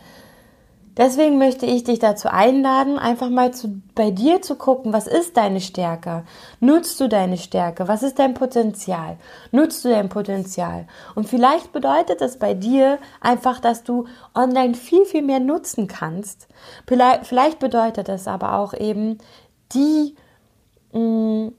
deswegen 0.97 1.39
möchte 1.39 1.67
ich 1.67 1.85
dich 1.85 1.99
dazu 1.99 2.29
einladen, 2.29 2.99
einfach 2.99 3.31
mal 3.31 3.53
zu, 3.53 3.83
bei 3.95 4.11
dir 4.11 4.43
zu 4.43 4.57
gucken, 4.57 4.93
was 4.93 5.07
ist 5.07 5.37
deine 5.37 5.61
Stärke? 5.61 6.25
Nutzt 6.61 7.01
du 7.01 7.09
deine 7.09 7.37
Stärke? 7.37 7.89
Was 7.89 8.03
ist 8.03 8.19
dein 8.19 8.35
Potenzial? 8.35 9.17
Nutzt 9.53 9.85
du 9.85 9.89
dein 9.89 10.09
Potenzial? 10.09 10.87
Und 11.15 11.29
vielleicht 11.29 11.73
bedeutet 11.73 12.21
es 12.23 12.39
bei 12.39 12.55
dir 12.55 12.99
einfach, 13.21 13.61
dass 13.61 13.85
du 13.85 14.07
online 14.35 14.75
viel, 14.75 15.05
viel 15.05 15.23
mehr 15.23 15.41
nutzen 15.41 15.87
kannst. 15.87 16.49
Vielleicht 16.87 17.59
bedeutet 17.59 18.09
es 18.09 18.29
aber 18.29 18.59
auch 18.59 18.75
eben, 18.75 19.19
die 19.73 20.15
mh, 20.93 21.01
mm, 21.01 21.53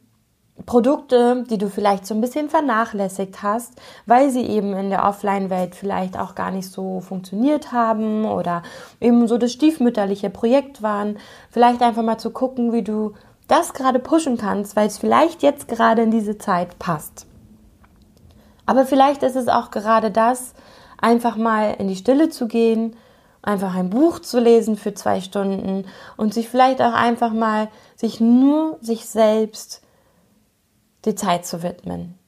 Produkte, 0.66 1.46
die 1.50 1.58
du 1.58 1.70
vielleicht 1.70 2.06
so 2.06 2.14
ein 2.14 2.22
bisschen 2.22 2.50
vernachlässigt 2.50 3.44
hast, 3.44 3.74
weil 4.06 4.32
sie 4.32 4.46
eben 4.46 4.74
in 4.74 4.90
der 4.90 5.06
Offline-Welt 5.06 5.76
vielleicht 5.76 6.18
auch 6.18 6.36
gar 6.36 6.52
nicht 6.52 6.70
so 6.70 7.00
funktioniert 7.00 7.72
haben 7.72 8.26
oder 8.26 8.64
eben 9.00 9.28
so 9.28 9.38
das 9.38 9.54
stiefmütterliche 9.54 10.30
Projekt 10.30 10.82
waren, 10.82 11.18
vielleicht 11.52 11.82
einfach 11.82 12.04
mal 12.04 12.18
zu 12.18 12.32
gucken, 12.32 12.74
wie 12.74 12.82
du 12.82 13.14
das 13.48 13.74
gerade 13.74 14.00
pushen 14.00 14.38
kannst, 14.38 14.76
weil 14.76 14.88
es 14.88 14.98
vielleicht 14.98 15.42
jetzt 15.44 15.68
gerade 15.68 16.02
in 16.02 16.12
diese 16.12 16.38
Zeit 16.38 16.80
passt. 16.80 17.28
Aber 18.66 18.86
vielleicht 18.86 19.24
ist 19.24 19.36
es 19.38 19.48
auch 19.48 19.72
gerade 19.72 20.12
das, 20.12 20.54
einfach 21.00 21.38
mal 21.38 21.76
in 21.78 21.88
die 21.88 21.96
Stille 21.96 22.30
zu 22.30 22.48
gehen, 22.48 22.98
einfach 23.42 23.76
ein 23.76 23.90
Buch 23.90 24.20
zu 24.20 24.40
lesen 24.40 24.76
für 24.76 24.94
zwei 24.94 25.22
Stunden 25.22 25.86
und 26.18 26.34
sich 26.34 26.50
vielleicht 26.50 26.82
auch 26.82 26.94
einfach 26.94 27.32
mal 27.32 27.70
sich 27.96 28.20
nur 28.20 28.78
sich 28.82 29.06
selbst 29.06 29.82
die 31.08 31.16
Zeit 31.16 31.46
zu 31.46 31.64
widmen. 31.64 32.20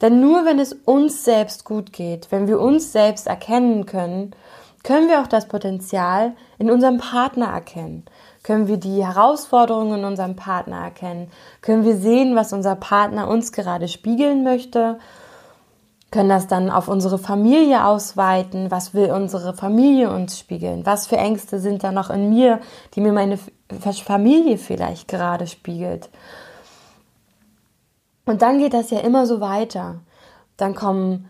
Denn 0.00 0.20
nur 0.20 0.46
wenn 0.46 0.58
es 0.58 0.72
uns 0.72 1.24
selbst 1.24 1.64
gut 1.64 1.92
geht, 1.92 2.32
wenn 2.32 2.48
wir 2.48 2.58
uns 2.58 2.92
selbst 2.92 3.26
erkennen 3.26 3.84
können, 3.84 4.34
können 4.82 5.08
wir 5.08 5.20
auch 5.20 5.26
das 5.26 5.46
Potenzial 5.46 6.32
in 6.58 6.70
unserem 6.70 6.96
Partner 6.96 7.48
erkennen. 7.48 8.06
Können 8.42 8.66
wir 8.66 8.78
die 8.78 9.04
Herausforderungen 9.04 9.98
in 9.98 10.04
unserem 10.06 10.36
Partner 10.36 10.78
erkennen? 10.84 11.30
Können 11.60 11.84
wir 11.84 11.96
sehen, 11.96 12.34
was 12.34 12.54
unser 12.54 12.76
Partner 12.76 13.28
uns 13.28 13.52
gerade 13.52 13.88
spiegeln 13.88 14.42
möchte? 14.42 14.98
Können 16.10 16.30
das 16.30 16.46
dann 16.46 16.70
auf 16.70 16.88
unsere 16.88 17.18
Familie 17.18 17.84
ausweiten? 17.84 18.70
Was 18.70 18.94
will 18.94 19.12
unsere 19.12 19.52
Familie 19.52 20.10
uns 20.10 20.38
spiegeln? 20.38 20.86
Was 20.86 21.06
für 21.06 21.18
Ängste 21.18 21.58
sind 21.58 21.84
da 21.84 21.92
noch 21.92 22.08
in 22.08 22.30
mir, 22.30 22.60
die 22.94 23.02
mir 23.02 23.12
meine 23.12 23.38
Familie 24.02 24.56
vielleicht 24.56 25.08
gerade 25.08 25.46
spiegelt? 25.46 26.08
Und 28.24 28.42
dann 28.42 28.58
geht 28.58 28.74
das 28.74 28.90
ja 28.90 29.00
immer 29.00 29.26
so 29.26 29.40
weiter. 29.40 30.00
Dann 30.56 30.74
kommen 30.74 31.28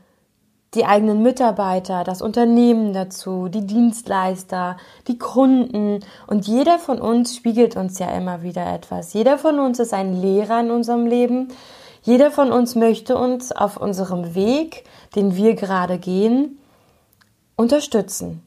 die 0.74 0.84
eigenen 0.84 1.22
Mitarbeiter, 1.22 2.04
das 2.04 2.22
Unternehmen 2.22 2.92
dazu, 2.92 3.48
die 3.48 3.66
Dienstleister, 3.66 4.76
die 5.08 5.18
Kunden 5.18 6.00
und 6.28 6.46
jeder 6.46 6.78
von 6.78 7.00
uns 7.00 7.34
spiegelt 7.34 7.76
uns 7.76 7.98
ja 7.98 8.08
immer 8.10 8.42
wieder 8.42 8.72
etwas. 8.72 9.12
Jeder 9.12 9.36
von 9.36 9.58
uns 9.58 9.80
ist 9.80 9.92
ein 9.92 10.20
Lehrer 10.20 10.60
in 10.60 10.70
unserem 10.70 11.06
Leben. 11.06 11.48
Jeder 12.02 12.30
von 12.30 12.52
uns 12.52 12.76
möchte 12.76 13.18
uns 13.18 13.50
auf 13.50 13.76
unserem 13.76 14.34
Weg, 14.34 14.84
den 15.16 15.34
wir 15.34 15.54
gerade 15.54 15.98
gehen, 15.98 16.58
unterstützen. 17.56 18.42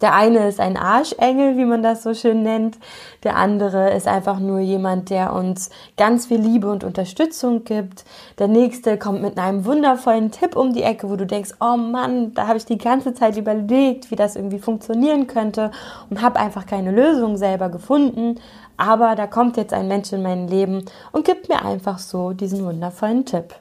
Der 0.00 0.14
eine 0.14 0.46
ist 0.46 0.60
ein 0.60 0.76
Arschengel, 0.76 1.56
wie 1.56 1.64
man 1.64 1.82
das 1.82 2.02
so 2.02 2.14
schön 2.14 2.42
nennt. 2.42 2.78
Der 3.24 3.36
andere 3.36 3.90
ist 3.94 4.06
einfach 4.06 4.38
nur 4.38 4.60
jemand, 4.60 5.10
der 5.10 5.32
uns 5.32 5.70
ganz 5.96 6.26
viel 6.26 6.40
Liebe 6.40 6.70
und 6.70 6.84
Unterstützung 6.84 7.64
gibt. 7.64 8.04
Der 8.38 8.46
nächste 8.46 8.96
kommt 8.96 9.22
mit 9.22 9.38
einem 9.38 9.64
wundervollen 9.64 10.30
Tipp 10.30 10.54
um 10.54 10.72
die 10.72 10.84
Ecke, 10.84 11.10
wo 11.10 11.16
du 11.16 11.26
denkst, 11.26 11.54
oh 11.60 11.76
Mann, 11.76 12.32
da 12.34 12.46
habe 12.46 12.58
ich 12.58 12.64
die 12.64 12.78
ganze 12.78 13.12
Zeit 13.12 13.36
überlegt, 13.36 14.10
wie 14.10 14.16
das 14.16 14.36
irgendwie 14.36 14.60
funktionieren 14.60 15.26
könnte 15.26 15.72
und 16.10 16.22
habe 16.22 16.38
einfach 16.38 16.66
keine 16.66 16.92
Lösung 16.92 17.36
selber 17.36 17.68
gefunden. 17.68 18.36
Aber 18.76 19.16
da 19.16 19.26
kommt 19.26 19.56
jetzt 19.56 19.72
ein 19.72 19.88
Mensch 19.88 20.12
in 20.12 20.22
mein 20.22 20.46
Leben 20.46 20.84
und 21.10 21.24
gibt 21.24 21.48
mir 21.48 21.64
einfach 21.64 21.98
so 21.98 22.32
diesen 22.32 22.64
wundervollen 22.64 23.24
Tipp. 23.24 23.54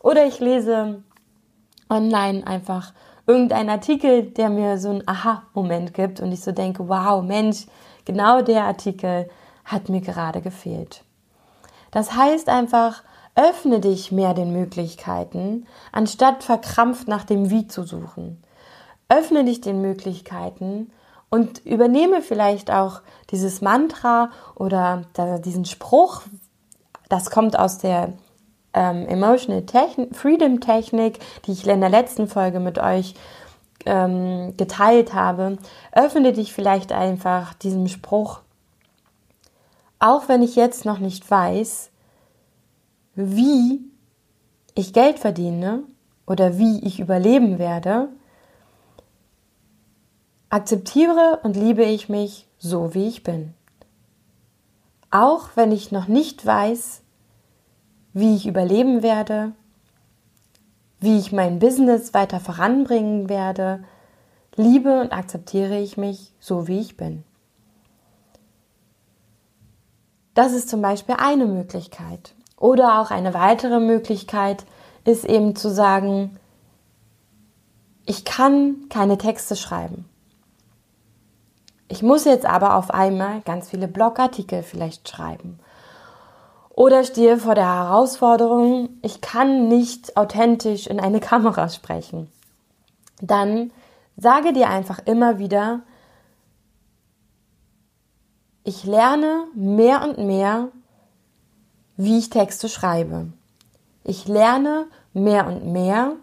Oder 0.00 0.26
ich 0.26 0.40
lese 0.40 1.02
online 1.90 2.46
einfach 2.46 2.92
irgendein 3.26 3.70
Artikel, 3.70 4.22
der 4.22 4.50
mir 4.50 4.78
so 4.78 4.90
einen 4.90 5.06
Aha-Moment 5.06 5.94
gibt 5.94 6.20
und 6.20 6.32
ich 6.32 6.40
so 6.40 6.52
denke, 6.52 6.88
wow, 6.88 7.22
Mensch, 7.22 7.66
genau 8.04 8.42
der 8.42 8.64
Artikel 8.64 9.28
hat 9.64 9.88
mir 9.88 10.00
gerade 10.00 10.40
gefehlt. 10.42 11.02
Das 11.90 12.14
heißt 12.14 12.48
einfach, 12.48 13.02
öffne 13.34 13.80
dich 13.80 14.12
mehr 14.12 14.34
den 14.34 14.52
Möglichkeiten, 14.52 15.66
anstatt 15.92 16.44
verkrampft 16.44 17.08
nach 17.08 17.24
dem 17.24 17.50
Wie 17.50 17.66
zu 17.66 17.84
suchen. 17.84 18.42
Öffne 19.08 19.44
dich 19.44 19.60
den 19.60 19.80
Möglichkeiten 19.80 20.90
und 21.30 21.64
übernehme 21.64 22.22
vielleicht 22.22 22.70
auch 22.70 23.00
dieses 23.30 23.60
Mantra 23.60 24.30
oder 24.54 25.02
diesen 25.44 25.64
Spruch, 25.64 26.22
das 27.08 27.30
kommt 27.30 27.58
aus 27.58 27.78
der 27.78 28.12
ähm, 28.74 29.06
Emotional 29.06 29.62
Techn 29.62 30.12
Freedom 30.12 30.60
Technik, 30.60 31.18
die 31.46 31.52
ich 31.52 31.66
in 31.66 31.80
der 31.80 31.90
letzten 31.90 32.28
Folge 32.28 32.60
mit 32.60 32.78
euch 32.78 33.14
ähm, 33.86 34.56
geteilt 34.56 35.14
habe, 35.14 35.58
öffne 35.92 36.32
dich 36.32 36.52
vielleicht 36.52 36.92
einfach 36.92 37.54
diesem 37.54 37.88
Spruch. 37.88 38.40
Auch 39.98 40.28
wenn 40.28 40.42
ich 40.42 40.56
jetzt 40.56 40.84
noch 40.84 40.98
nicht 40.98 41.30
weiß, 41.30 41.90
wie 43.14 43.80
ich 44.74 44.92
Geld 44.92 45.18
verdiene 45.18 45.84
oder 46.26 46.58
wie 46.58 46.80
ich 46.84 47.00
überleben 47.00 47.58
werde, 47.58 48.08
akzeptiere 50.50 51.40
und 51.42 51.56
liebe 51.56 51.84
ich 51.84 52.08
mich 52.08 52.46
so, 52.58 52.94
wie 52.94 53.08
ich 53.08 53.22
bin. 53.22 53.54
Auch 55.10 55.50
wenn 55.54 55.70
ich 55.70 55.92
noch 55.92 56.08
nicht 56.08 56.44
weiß, 56.44 57.03
wie 58.14 58.36
ich 58.36 58.46
überleben 58.46 59.02
werde, 59.02 59.52
wie 61.00 61.18
ich 61.18 61.32
mein 61.32 61.58
Business 61.58 62.14
weiter 62.14 62.40
voranbringen 62.40 63.28
werde, 63.28 63.82
liebe 64.54 65.00
und 65.00 65.12
akzeptiere 65.12 65.78
ich 65.78 65.96
mich 65.96 66.32
so, 66.38 66.68
wie 66.68 66.78
ich 66.78 66.96
bin. 66.96 67.24
Das 70.32 70.52
ist 70.52 70.68
zum 70.68 70.80
Beispiel 70.80 71.16
eine 71.18 71.46
Möglichkeit. 71.46 72.34
Oder 72.56 73.00
auch 73.00 73.10
eine 73.10 73.34
weitere 73.34 73.80
Möglichkeit 73.80 74.64
ist 75.04 75.24
eben 75.24 75.54
zu 75.56 75.68
sagen, 75.70 76.38
ich 78.06 78.24
kann 78.24 78.88
keine 78.88 79.18
Texte 79.18 79.56
schreiben. 79.56 80.08
Ich 81.88 82.02
muss 82.02 82.24
jetzt 82.24 82.46
aber 82.46 82.76
auf 82.76 82.90
einmal 82.90 83.40
ganz 83.42 83.70
viele 83.70 83.88
Blogartikel 83.88 84.62
vielleicht 84.62 85.08
schreiben 85.08 85.58
oder 86.74 87.04
stehe 87.04 87.38
vor 87.38 87.54
der 87.54 87.72
Herausforderung, 87.72 88.88
ich 89.00 89.20
kann 89.20 89.68
nicht 89.68 90.16
authentisch 90.16 90.86
in 90.88 90.98
eine 90.98 91.20
Kamera 91.30 91.68
sprechen. 91.68 92.30
Dann 93.20 93.70
sage 94.16 94.52
dir 94.52 94.68
einfach 94.68 95.00
immer 95.04 95.38
wieder, 95.38 95.82
ich 98.64 98.84
lerne 98.84 99.44
mehr 99.54 100.02
und 100.02 100.18
mehr, 100.18 100.68
wie 101.96 102.18
ich 102.18 102.30
Texte 102.30 102.68
schreibe. 102.68 103.28
Ich 104.02 104.26
lerne 104.26 104.86
mehr 105.12 105.46
und 105.46 105.66
mehr, 105.66 106.16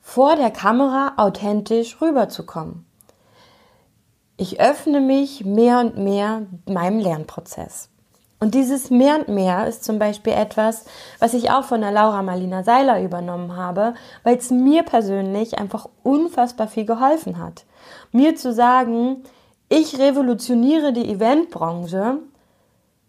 vor 0.00 0.36
der 0.36 0.50
Kamera 0.50 1.14
authentisch 1.16 2.00
rüberzukommen. 2.00 2.86
Ich 4.38 4.60
öffne 4.60 5.00
mich 5.00 5.44
mehr 5.44 5.80
und 5.80 5.98
mehr 5.98 6.46
meinem 6.64 7.00
Lernprozess. 7.00 7.90
Und 8.40 8.54
dieses 8.54 8.90
mehr 8.90 9.18
und 9.18 9.28
mehr 9.28 9.66
ist 9.66 9.82
zum 9.82 9.98
Beispiel 9.98 10.32
etwas, 10.32 10.84
was 11.18 11.34
ich 11.34 11.50
auch 11.50 11.64
von 11.64 11.80
der 11.80 11.90
Laura 11.90 12.22
Marlina 12.22 12.62
Seiler 12.62 13.02
übernommen 13.02 13.56
habe, 13.56 13.94
weil 14.22 14.36
es 14.36 14.50
mir 14.50 14.84
persönlich 14.84 15.58
einfach 15.58 15.88
unfassbar 16.04 16.68
viel 16.68 16.84
geholfen 16.84 17.38
hat. 17.38 17.64
Mir 18.12 18.36
zu 18.36 18.52
sagen, 18.52 19.24
ich 19.68 19.98
revolutioniere 19.98 20.92
die 20.92 21.10
Eventbranche, 21.10 22.18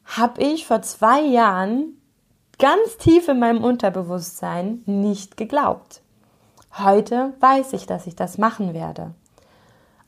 habe 0.05 0.41
ich 0.41 0.65
vor 0.65 0.81
zwei 0.81 1.21
Jahren 1.21 1.99
ganz 2.57 2.97
tief 2.97 3.27
in 3.27 3.39
meinem 3.39 3.63
Unterbewusstsein 3.63 4.81
nicht 4.85 5.37
geglaubt. 5.37 6.01
Heute 6.77 7.33
weiß 7.39 7.73
ich, 7.73 7.85
dass 7.85 8.07
ich 8.07 8.15
das 8.15 8.37
machen 8.37 8.73
werde. 8.73 9.11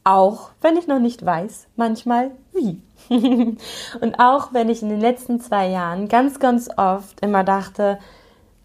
Auch 0.04 0.50
wenn 0.62 0.78
ich 0.78 0.88
noch 0.88 1.00
nicht 1.00 1.24
weiß, 1.24 1.68
manchmal 1.76 2.32
wie. 2.54 2.82
und 4.02 4.20
auch 4.20 4.54
wenn 4.54 4.70
ich 4.70 4.82
in 4.82 4.90
den 4.90 5.02
letzten 5.02 5.40
zwei 5.40 5.70
Jahren 5.70 6.08
ganz, 6.08 6.40
ganz 6.40 6.70
oft 6.78 7.20
immer 7.22 7.44
dachte, 7.44 8.00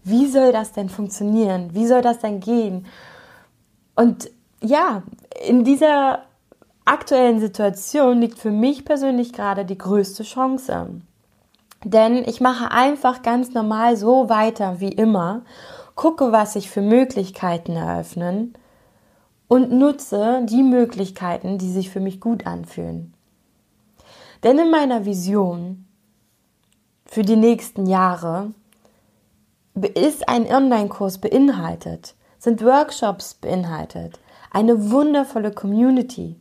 wie 0.03 0.27
soll 0.27 0.51
das 0.51 0.71
denn 0.71 0.89
funktionieren? 0.89 1.69
Wie 1.73 1.85
soll 1.85 2.01
das 2.01 2.19
denn 2.19 2.39
gehen? 2.39 2.85
Und 3.95 4.29
ja, 4.61 5.03
in 5.45 5.63
dieser 5.63 6.23
aktuellen 6.85 7.39
Situation 7.39 8.21
liegt 8.21 8.39
für 8.39 8.51
mich 8.51 8.85
persönlich 8.85 9.33
gerade 9.33 9.65
die 9.65 9.77
größte 9.77 10.23
Chance. 10.23 11.01
Denn 11.83 12.23
ich 12.25 12.41
mache 12.41 12.71
einfach 12.71 13.21
ganz 13.21 13.53
normal 13.53 13.97
so 13.97 14.29
weiter 14.29 14.79
wie 14.79 14.91
immer, 14.91 15.41
gucke, 15.95 16.31
was 16.31 16.53
sich 16.53 16.69
für 16.69 16.81
Möglichkeiten 16.81 17.75
eröffnen 17.75 18.53
und 19.47 19.71
nutze 19.71 20.41
die 20.45 20.63
Möglichkeiten, 20.63 21.57
die 21.57 21.71
sich 21.71 21.89
für 21.89 21.99
mich 21.99 22.19
gut 22.19 22.47
anfühlen. 22.47 23.13
Denn 24.43 24.59
in 24.59 24.71
meiner 24.71 25.05
Vision 25.05 25.85
für 27.05 27.23
die 27.23 27.35
nächsten 27.35 27.85
Jahre 27.85 28.53
ist 29.93 30.27
ein 30.27 30.45
Online-Kurs 30.47 31.19
beinhaltet, 31.19 32.15
sind 32.39 32.63
Workshops 32.63 33.35
beinhaltet, 33.35 34.19
eine 34.51 34.91
wundervolle 34.91 35.51
Community, 35.51 36.39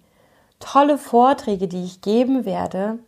tolle 0.60 0.98
Vorträge, 0.98 1.68
die 1.68 1.84
ich 1.84 2.00
geben 2.00 2.44
werde, 2.44 2.98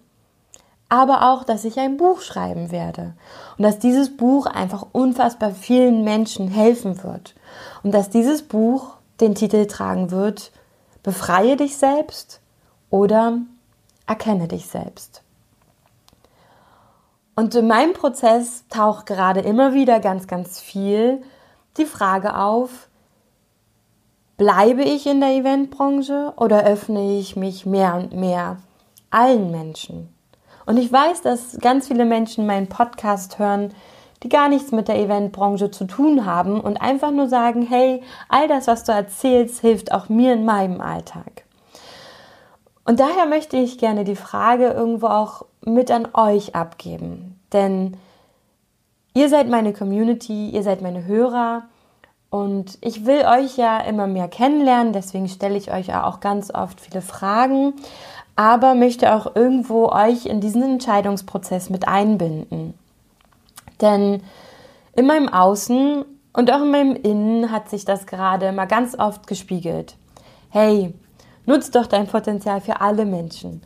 aber 0.88 1.30
auch, 1.30 1.44
dass 1.44 1.64
ich 1.64 1.78
ein 1.78 1.96
Buch 1.96 2.20
schreiben 2.20 2.70
werde 2.70 3.14
und 3.56 3.64
dass 3.64 3.78
dieses 3.78 4.16
Buch 4.16 4.46
einfach 4.46 4.86
unfassbar 4.92 5.50
vielen 5.50 6.02
Menschen 6.02 6.48
helfen 6.48 7.02
wird 7.02 7.34
und 7.82 7.92
dass 7.92 8.10
dieses 8.10 8.42
Buch 8.42 8.94
den 9.20 9.34
Titel 9.34 9.66
tragen 9.66 10.10
wird, 10.10 10.52
Befreie 11.02 11.56
dich 11.56 11.76
selbst 11.76 12.40
oder 12.90 13.38
Erkenne 14.08 14.48
dich 14.48 14.66
selbst. 14.66 15.22
Und 17.36 17.54
in 17.54 17.68
meinem 17.68 17.92
Prozess 17.92 18.64
taucht 18.68 19.06
gerade 19.06 19.40
immer 19.40 19.74
wieder 19.74 20.00
ganz, 20.00 20.26
ganz 20.26 20.60
viel 20.60 21.22
die 21.76 21.84
Frage 21.84 22.36
auf, 22.36 22.88
bleibe 24.38 24.82
ich 24.82 25.06
in 25.06 25.20
der 25.20 25.34
Eventbranche 25.34 26.32
oder 26.36 26.64
öffne 26.64 27.18
ich 27.18 27.36
mich 27.36 27.66
mehr 27.66 27.94
und 27.94 28.12
mehr 28.12 28.56
allen 29.10 29.50
Menschen? 29.50 30.08
Und 30.64 30.78
ich 30.78 30.90
weiß, 30.90 31.22
dass 31.22 31.58
ganz 31.60 31.88
viele 31.88 32.04
Menschen 32.04 32.46
meinen 32.46 32.68
Podcast 32.68 33.38
hören, 33.38 33.74
die 34.22 34.30
gar 34.30 34.48
nichts 34.48 34.72
mit 34.72 34.88
der 34.88 34.98
Eventbranche 34.98 35.70
zu 35.70 35.84
tun 35.84 36.24
haben 36.24 36.60
und 36.60 36.80
einfach 36.80 37.10
nur 37.10 37.28
sagen, 37.28 37.62
hey, 37.62 38.02
all 38.28 38.48
das, 38.48 38.66
was 38.66 38.84
du 38.84 38.92
erzählst, 38.92 39.60
hilft 39.60 39.92
auch 39.92 40.08
mir 40.08 40.32
in 40.32 40.44
meinem 40.44 40.80
Alltag. 40.80 41.44
Und 42.88 43.00
daher 43.00 43.26
möchte 43.26 43.58
ich 43.58 43.76
gerne 43.76 44.04
die 44.04 44.16
Frage 44.16 44.68
irgendwo 44.68 45.08
auch 45.08 45.44
mit 45.62 45.90
an 45.90 46.08
euch 46.14 46.54
abgeben. 46.54 47.38
Denn 47.52 47.98
ihr 49.12 49.28
seid 49.28 49.46
meine 49.50 49.74
Community, 49.74 50.48
ihr 50.48 50.62
seid 50.62 50.80
meine 50.80 51.04
Hörer 51.04 51.64
und 52.30 52.78
ich 52.80 53.04
will 53.04 53.26
euch 53.26 53.58
ja 53.58 53.78
immer 53.80 54.06
mehr 54.06 54.26
kennenlernen, 54.28 54.94
deswegen 54.94 55.28
stelle 55.28 55.58
ich 55.58 55.70
euch 55.70 55.94
auch 55.94 56.20
ganz 56.20 56.50
oft 56.50 56.80
viele 56.80 57.02
Fragen, 57.02 57.74
aber 58.36 58.74
möchte 58.74 59.14
auch 59.14 59.36
irgendwo 59.36 59.90
euch 59.90 60.24
in 60.24 60.40
diesen 60.40 60.62
Entscheidungsprozess 60.62 61.68
mit 61.68 61.86
einbinden. 61.86 62.72
Denn 63.82 64.22
in 64.96 65.06
meinem 65.06 65.28
Außen 65.28 66.06
und 66.32 66.50
auch 66.50 66.62
in 66.62 66.70
meinem 66.70 66.96
Innen 66.96 67.52
hat 67.52 67.68
sich 67.68 67.84
das 67.84 68.06
gerade 68.06 68.50
mal 68.52 68.64
ganz 68.64 68.98
oft 68.98 69.26
gespiegelt. 69.26 69.96
Hey, 70.48 70.94
Nutz 71.48 71.70
doch 71.70 71.86
dein 71.86 72.06
Potenzial 72.06 72.60
für 72.60 72.82
alle 72.82 73.06
Menschen. 73.06 73.62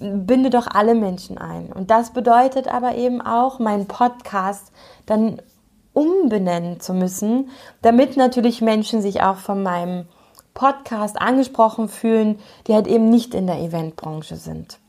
Binde 0.00 0.50
doch 0.50 0.66
alle 0.66 0.96
Menschen 0.96 1.38
ein. 1.38 1.72
Und 1.72 1.92
das 1.92 2.12
bedeutet 2.12 2.66
aber 2.66 2.96
eben 2.96 3.22
auch, 3.22 3.60
meinen 3.60 3.86
Podcast 3.86 4.72
dann 5.06 5.40
umbenennen 5.92 6.80
zu 6.80 6.92
müssen, 6.92 7.50
damit 7.82 8.16
natürlich 8.16 8.62
Menschen 8.62 9.00
sich 9.00 9.22
auch 9.22 9.36
von 9.36 9.62
meinem 9.62 10.06
Podcast 10.54 11.20
angesprochen 11.20 11.88
fühlen, 11.88 12.40
die 12.66 12.74
halt 12.74 12.88
eben 12.88 13.10
nicht 13.10 13.32
in 13.32 13.46
der 13.46 13.60
Eventbranche 13.60 14.34
sind. 14.34 14.80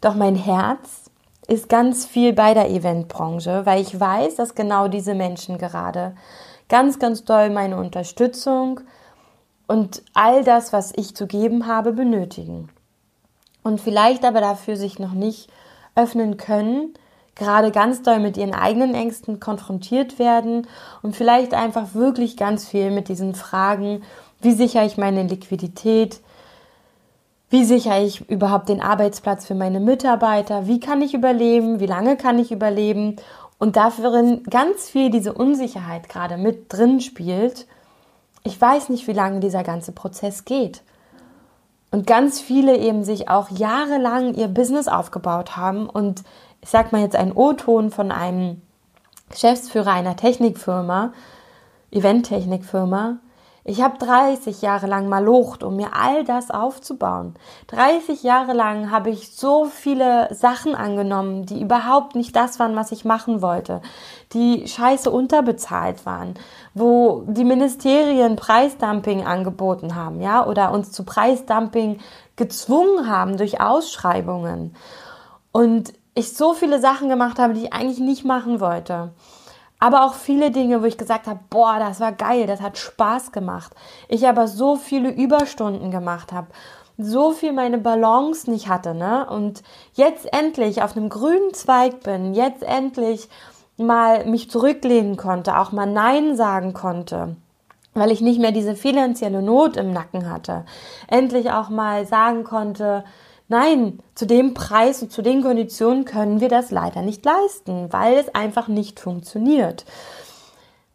Doch 0.00 0.16
mein 0.16 0.34
Herz 0.34 1.12
ist 1.46 1.68
ganz 1.68 2.06
viel 2.06 2.32
bei 2.32 2.54
der 2.54 2.70
Eventbranche, 2.70 3.64
weil 3.66 3.80
ich 3.80 4.00
weiß, 4.00 4.34
dass 4.34 4.56
genau 4.56 4.88
diese 4.88 5.14
Menschen 5.14 5.58
gerade 5.58 6.16
ganz, 6.68 6.98
ganz 6.98 7.22
doll 7.24 7.50
meine 7.50 7.76
Unterstützung, 7.76 8.80
und 9.66 10.02
all 10.14 10.44
das, 10.44 10.72
was 10.72 10.92
ich 10.96 11.14
zu 11.14 11.26
geben 11.26 11.66
habe, 11.66 11.92
benötigen. 11.92 12.68
Und 13.62 13.80
vielleicht 13.80 14.24
aber 14.24 14.40
dafür 14.40 14.76
sich 14.76 14.98
noch 14.98 15.12
nicht 15.12 15.48
öffnen 15.94 16.36
können, 16.36 16.94
gerade 17.34 17.70
ganz 17.70 18.02
doll 18.02 18.20
mit 18.20 18.36
ihren 18.36 18.54
eigenen 18.54 18.94
Ängsten 18.94 19.40
konfrontiert 19.40 20.18
werden 20.18 20.66
und 21.02 21.16
vielleicht 21.16 21.52
einfach 21.52 21.94
wirklich 21.94 22.36
ganz 22.36 22.66
viel 22.66 22.90
mit 22.90 23.08
diesen 23.08 23.34
Fragen, 23.34 24.02
wie 24.40 24.52
sichere 24.52 24.86
ich 24.86 24.96
meine 24.96 25.24
Liquidität, 25.24 26.20
wie 27.50 27.64
sichere 27.64 28.02
ich 28.02 28.28
überhaupt 28.28 28.68
den 28.68 28.80
Arbeitsplatz 28.80 29.46
für 29.46 29.54
meine 29.54 29.80
Mitarbeiter, 29.80 30.66
wie 30.66 30.80
kann 30.80 31.02
ich 31.02 31.14
überleben, 31.14 31.80
wie 31.80 31.86
lange 31.86 32.16
kann 32.16 32.38
ich 32.38 32.52
überleben? 32.52 33.16
Und 33.58 33.76
dafür 33.76 34.40
ganz 34.50 34.88
viel 34.88 35.10
diese 35.10 35.32
Unsicherheit 35.32 36.08
gerade 36.08 36.36
mit 36.36 36.72
drin 36.72 37.00
spielt 37.00 37.66
ich 38.46 38.60
weiß 38.60 38.88
nicht, 38.88 39.06
wie 39.06 39.12
lange 39.12 39.40
dieser 39.40 39.62
ganze 39.62 39.92
Prozess 39.92 40.44
geht. 40.44 40.82
Und 41.90 42.06
ganz 42.06 42.40
viele 42.40 42.76
eben 42.76 43.04
sich 43.04 43.28
auch 43.28 43.50
jahrelang 43.50 44.34
ihr 44.34 44.48
Business 44.48 44.88
aufgebaut 44.88 45.56
haben 45.56 45.88
und 45.88 46.22
ich 46.60 46.68
sag 46.68 46.92
mal 46.92 47.00
jetzt 47.00 47.16
ein 47.16 47.32
O-Ton 47.32 47.90
von 47.90 48.10
einem 48.10 48.62
Geschäftsführer 49.30 49.92
einer 49.92 50.16
Technikfirma, 50.16 51.12
Eventtechnikfirma, 51.90 53.18
ich 53.68 53.82
habe 53.82 53.98
30 53.98 54.62
Jahre 54.62 54.86
lang 54.86 55.08
malocht, 55.08 55.64
um 55.64 55.74
mir 55.74 55.88
all 55.92 56.22
das 56.22 56.52
aufzubauen. 56.52 57.34
30 57.66 58.22
Jahre 58.22 58.52
lang 58.52 58.92
habe 58.92 59.10
ich 59.10 59.34
so 59.34 59.64
viele 59.64 60.32
Sachen 60.32 60.76
angenommen, 60.76 61.46
die 61.46 61.60
überhaupt 61.60 62.14
nicht 62.14 62.36
das 62.36 62.60
waren, 62.60 62.76
was 62.76 62.92
ich 62.92 63.04
machen 63.04 63.42
wollte, 63.42 63.82
die 64.32 64.68
scheiße 64.68 65.10
unterbezahlt 65.10 66.06
waren, 66.06 66.34
wo 66.74 67.24
die 67.26 67.44
Ministerien 67.44 68.36
Preisdumping 68.36 69.26
angeboten 69.26 69.96
haben, 69.96 70.20
ja, 70.20 70.46
oder 70.46 70.70
uns 70.70 70.92
zu 70.92 71.02
Preisdumping 71.02 71.98
gezwungen 72.36 73.10
haben 73.10 73.36
durch 73.36 73.60
Ausschreibungen. 73.60 74.76
Und 75.50 75.92
ich 76.14 76.36
so 76.36 76.54
viele 76.54 76.80
Sachen 76.80 77.08
gemacht 77.08 77.40
habe, 77.40 77.54
die 77.54 77.64
ich 77.64 77.72
eigentlich 77.72 77.98
nicht 77.98 78.24
machen 78.24 78.60
wollte 78.60 79.10
aber 79.78 80.04
auch 80.04 80.14
viele 80.14 80.50
Dinge, 80.50 80.82
wo 80.82 80.86
ich 80.86 80.98
gesagt 80.98 81.26
habe, 81.26 81.40
boah, 81.50 81.78
das 81.78 82.00
war 82.00 82.12
geil, 82.12 82.46
das 82.46 82.60
hat 82.60 82.78
Spaß 82.78 83.32
gemacht. 83.32 83.74
Ich 84.08 84.26
aber 84.26 84.48
so 84.48 84.76
viele 84.76 85.10
Überstunden 85.10 85.90
gemacht 85.90 86.32
habe, 86.32 86.48
so 86.98 87.32
viel 87.32 87.52
meine 87.52 87.78
Balance 87.78 88.50
nicht 88.50 88.68
hatte, 88.68 88.94
ne? 88.94 89.26
Und 89.28 89.62
jetzt 89.92 90.32
endlich 90.32 90.82
auf 90.82 90.96
einem 90.96 91.10
grünen 91.10 91.52
Zweig 91.52 92.00
bin, 92.00 92.32
jetzt 92.32 92.62
endlich 92.62 93.28
mal 93.76 94.24
mich 94.24 94.50
zurücklehnen 94.50 95.16
konnte, 95.16 95.58
auch 95.58 95.72
mal 95.72 95.86
Nein 95.86 96.36
sagen 96.36 96.72
konnte 96.72 97.36
weil 97.96 98.12
ich 98.12 98.20
nicht 98.20 98.38
mehr 98.38 98.52
diese 98.52 98.76
finanzielle 98.76 99.42
Not 99.42 99.76
im 99.76 99.92
Nacken 99.92 100.30
hatte. 100.30 100.64
Endlich 101.08 101.50
auch 101.50 101.70
mal 101.70 102.06
sagen 102.06 102.44
konnte, 102.44 103.04
Nein, 103.48 104.00
zu 104.14 104.26
dem 104.26 104.54
Preis 104.54 105.02
und 105.02 105.12
zu 105.12 105.22
den 105.22 105.42
Konditionen 105.42 106.04
können 106.04 106.40
wir 106.40 106.48
das 106.48 106.70
leider 106.70 107.02
nicht 107.02 107.24
leisten, 107.24 107.92
weil 107.92 108.14
es 108.14 108.34
einfach 108.34 108.66
nicht 108.66 108.98
funktioniert. 108.98 109.84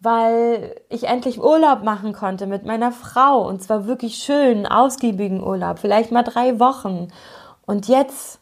Weil 0.01 0.75
ich 0.89 1.05
endlich 1.05 1.39
Urlaub 1.39 1.83
machen 1.83 2.11
konnte 2.11 2.47
mit 2.47 2.65
meiner 2.65 2.91
Frau 2.91 3.47
und 3.47 3.63
zwar 3.63 3.87
wirklich 3.87 4.15
schön, 4.15 4.65
ausgiebigen 4.65 5.41
Urlaub, 5.41 5.79
vielleicht 5.79 6.11
mal 6.11 6.23
drei 6.23 6.59
Wochen. 6.59 7.07
Und 7.65 7.87
jetzt 7.87 8.39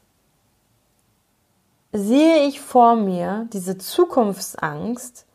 sehe 1.92 2.48
ich 2.48 2.60
vor 2.62 2.96
mir 2.96 3.48
diese 3.54 3.78
Zukunftsangst, 3.78 5.26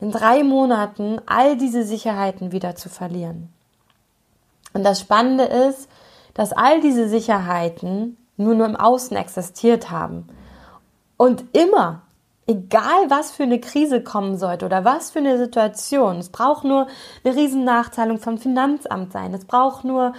in 0.00 0.10
drei 0.10 0.42
Monaten 0.42 1.20
all 1.26 1.56
diese 1.56 1.84
Sicherheiten 1.84 2.50
wieder 2.50 2.74
zu 2.74 2.88
verlieren. 2.88 3.52
Und 4.72 4.82
das 4.82 5.00
Spannende 5.00 5.44
ist, 5.44 5.88
dass 6.34 6.52
all 6.52 6.80
diese 6.80 7.08
Sicherheiten 7.08 8.16
nur 8.36 8.54
nur 8.54 8.66
im 8.66 8.76
Außen 8.76 9.16
existiert 9.16 9.90
haben. 9.90 10.26
Und 11.16 11.44
immer, 11.52 12.02
egal 12.46 13.08
was 13.08 13.30
für 13.30 13.44
eine 13.44 13.60
Krise 13.60 14.02
kommen 14.02 14.36
sollte 14.36 14.66
oder 14.66 14.84
was 14.84 15.10
für 15.10 15.20
eine 15.20 15.38
Situation, 15.38 16.18
es 16.18 16.28
braucht 16.28 16.64
nur 16.64 16.88
eine 17.24 17.36
Riesennachzahlung 17.36 18.18
vom 18.18 18.38
Finanzamt 18.38 19.12
sein, 19.12 19.32
es 19.32 19.44
braucht 19.44 19.84
nur 19.84 20.12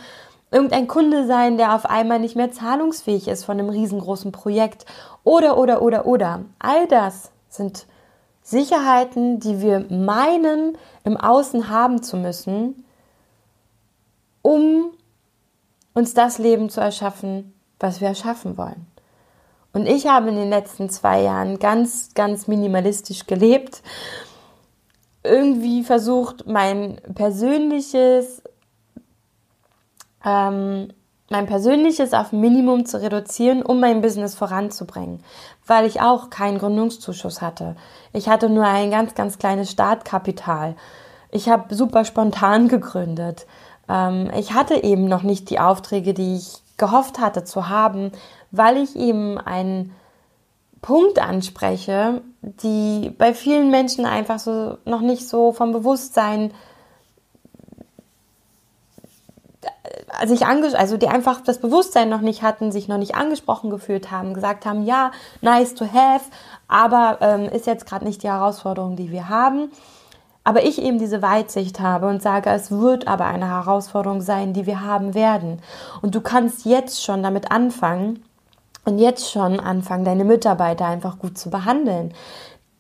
irgendein 0.52 0.88
Kunde 0.88 1.28
sein, 1.28 1.58
der 1.58 1.76
auf 1.76 1.86
einmal 1.86 2.20
nicht 2.20 2.36
mehr 2.36 2.52
zahlungsfähig 2.52 3.28
ist 3.28 3.44
von 3.44 3.60
einem 3.60 3.70
riesengroßen 3.70 4.32
Projekt 4.32 4.86
oder, 5.24 5.58
oder, 5.58 5.82
oder, 5.82 6.06
oder. 6.06 6.46
All 6.60 6.88
das 6.88 7.32
sind 7.50 7.88
Sicherheiten, 8.42 9.40
die 9.40 9.62
wir 9.62 9.86
meinen, 9.90 10.78
im 11.04 11.18
Außen 11.18 11.70
haben 11.70 12.04
zu 12.04 12.16
müssen, 12.16 12.86
um 14.44 14.92
uns 15.96 16.14
das 16.14 16.38
Leben 16.38 16.70
zu 16.70 16.82
erschaffen, 16.82 17.54
was 17.80 18.02
wir 18.02 18.10
erschaffen 18.10 18.58
wollen. 18.58 18.86
Und 19.74 19.88
ich 19.88 20.08
habe 20.08 20.30
in 20.30 20.36
den 20.36 20.50
letzten 20.50 20.90
zwei 20.90 21.22
Jahren 21.22 21.60
ganz, 21.60 22.14
ganz 22.14 22.48
minimalistisch 22.48 23.26
gelebt. 23.26 23.82
Irgendwie 25.24 25.84
versucht, 25.84 26.48
mein 26.48 27.02
persönliches, 27.14 28.44
ähm, 30.24 30.94
mein 31.30 31.46
persönliches 31.46 32.14
auf 32.14 32.32
Minimum 32.32 32.86
zu 32.86 33.02
reduzieren, 33.02 33.64
um 33.64 33.80
mein 33.80 34.02
Business 34.02 34.36
voranzubringen, 34.36 35.24
weil 35.66 35.86
ich 35.86 36.00
auch 36.00 36.30
keinen 36.30 36.60
Gründungszuschuss 36.60 37.42
hatte. 37.42 37.76
Ich 38.14 38.30
hatte 38.30 38.50
nur 38.50 38.66
ein 38.66 38.92
ganz, 38.92 39.16
ganz 39.16 39.40
kleines 39.40 39.72
Startkapital. 39.72 40.76
Ich 41.32 41.50
habe 41.50 41.74
super 41.74 42.06
spontan 42.06 42.68
gegründet. 42.68 43.46
Ähm, 43.90 44.32
ich 44.38 44.54
hatte 44.54 44.84
eben 44.84 45.08
noch 45.08 45.24
nicht 45.24 45.50
die 45.50 45.60
Aufträge, 45.60 46.14
die 46.14 46.36
ich 46.36 46.62
gehofft 46.78 47.20
hatte 47.20 47.44
zu 47.44 47.70
haben, 47.70 48.12
weil 48.52 48.78
ich 48.78 48.96
eben 48.96 49.38
einen 49.38 49.94
Punkt 50.82 51.20
anspreche, 51.20 52.22
die 52.42 53.10
bei 53.18 53.34
vielen 53.34 53.72
Menschen 53.72 54.06
einfach 54.06 54.40
so 54.40 54.78
noch 54.86 55.02
nicht 55.02 55.28
so 55.28 55.52
vom 55.52 55.72
Bewusstsein 55.72 56.52
also 60.20 60.34
ich 60.34 60.46
also 60.46 60.98
die 60.98 61.08
einfach 61.08 61.42
das 61.42 61.60
Bewusstsein 61.60 62.10
noch 62.10 62.22
nicht 62.22 62.42
hatten, 62.42 62.72
sich 62.72 62.88
noch 62.88 62.98
nicht 62.98 63.16
angesprochen 63.16 63.70
gefühlt 63.70 64.12
haben, 64.12 64.34
gesagt 64.34 64.66
haben, 64.66 64.86
ja, 64.86 65.12
nice 65.42 65.76
to 65.76 65.86
have, 65.86 66.26
aber 66.68 67.18
ähm, 67.22 67.50
ist 67.50 67.68
jetzt 67.68 67.86
gerade 67.86 68.06
nicht 68.06 68.24
die 68.24 68.30
Herausforderung, 68.30 68.96
die 68.96 69.12
wir 69.12 69.30
haben. 69.30 69.72
Aber 70.46 70.64
ich 70.64 70.80
eben 70.80 71.00
diese 71.00 71.24
Weitsicht 71.24 71.80
habe 71.80 72.08
und 72.08 72.22
sage, 72.22 72.52
es 72.52 72.70
wird 72.70 73.08
aber 73.08 73.26
eine 73.26 73.50
Herausforderung 73.50 74.22
sein, 74.22 74.54
die 74.54 74.68
wir 74.68 74.82
haben 74.82 75.16
werden. 75.16 75.60
Und 76.04 76.14
du 76.14 76.22
kannst 76.22 76.66
jetzt 76.66 77.04
schon 77.04 77.24
damit 77.24 77.52
anfangen 77.52 78.24
und 78.86 79.00
jetzt 79.00 79.32
schon 79.32 79.60
anfangen, 79.60 80.06
deine 80.06 80.24
Mitarbeiter 80.24 80.86
einfach 80.86 81.18
gut 81.18 81.38
zu 81.38 81.50
behandeln. 81.50 82.14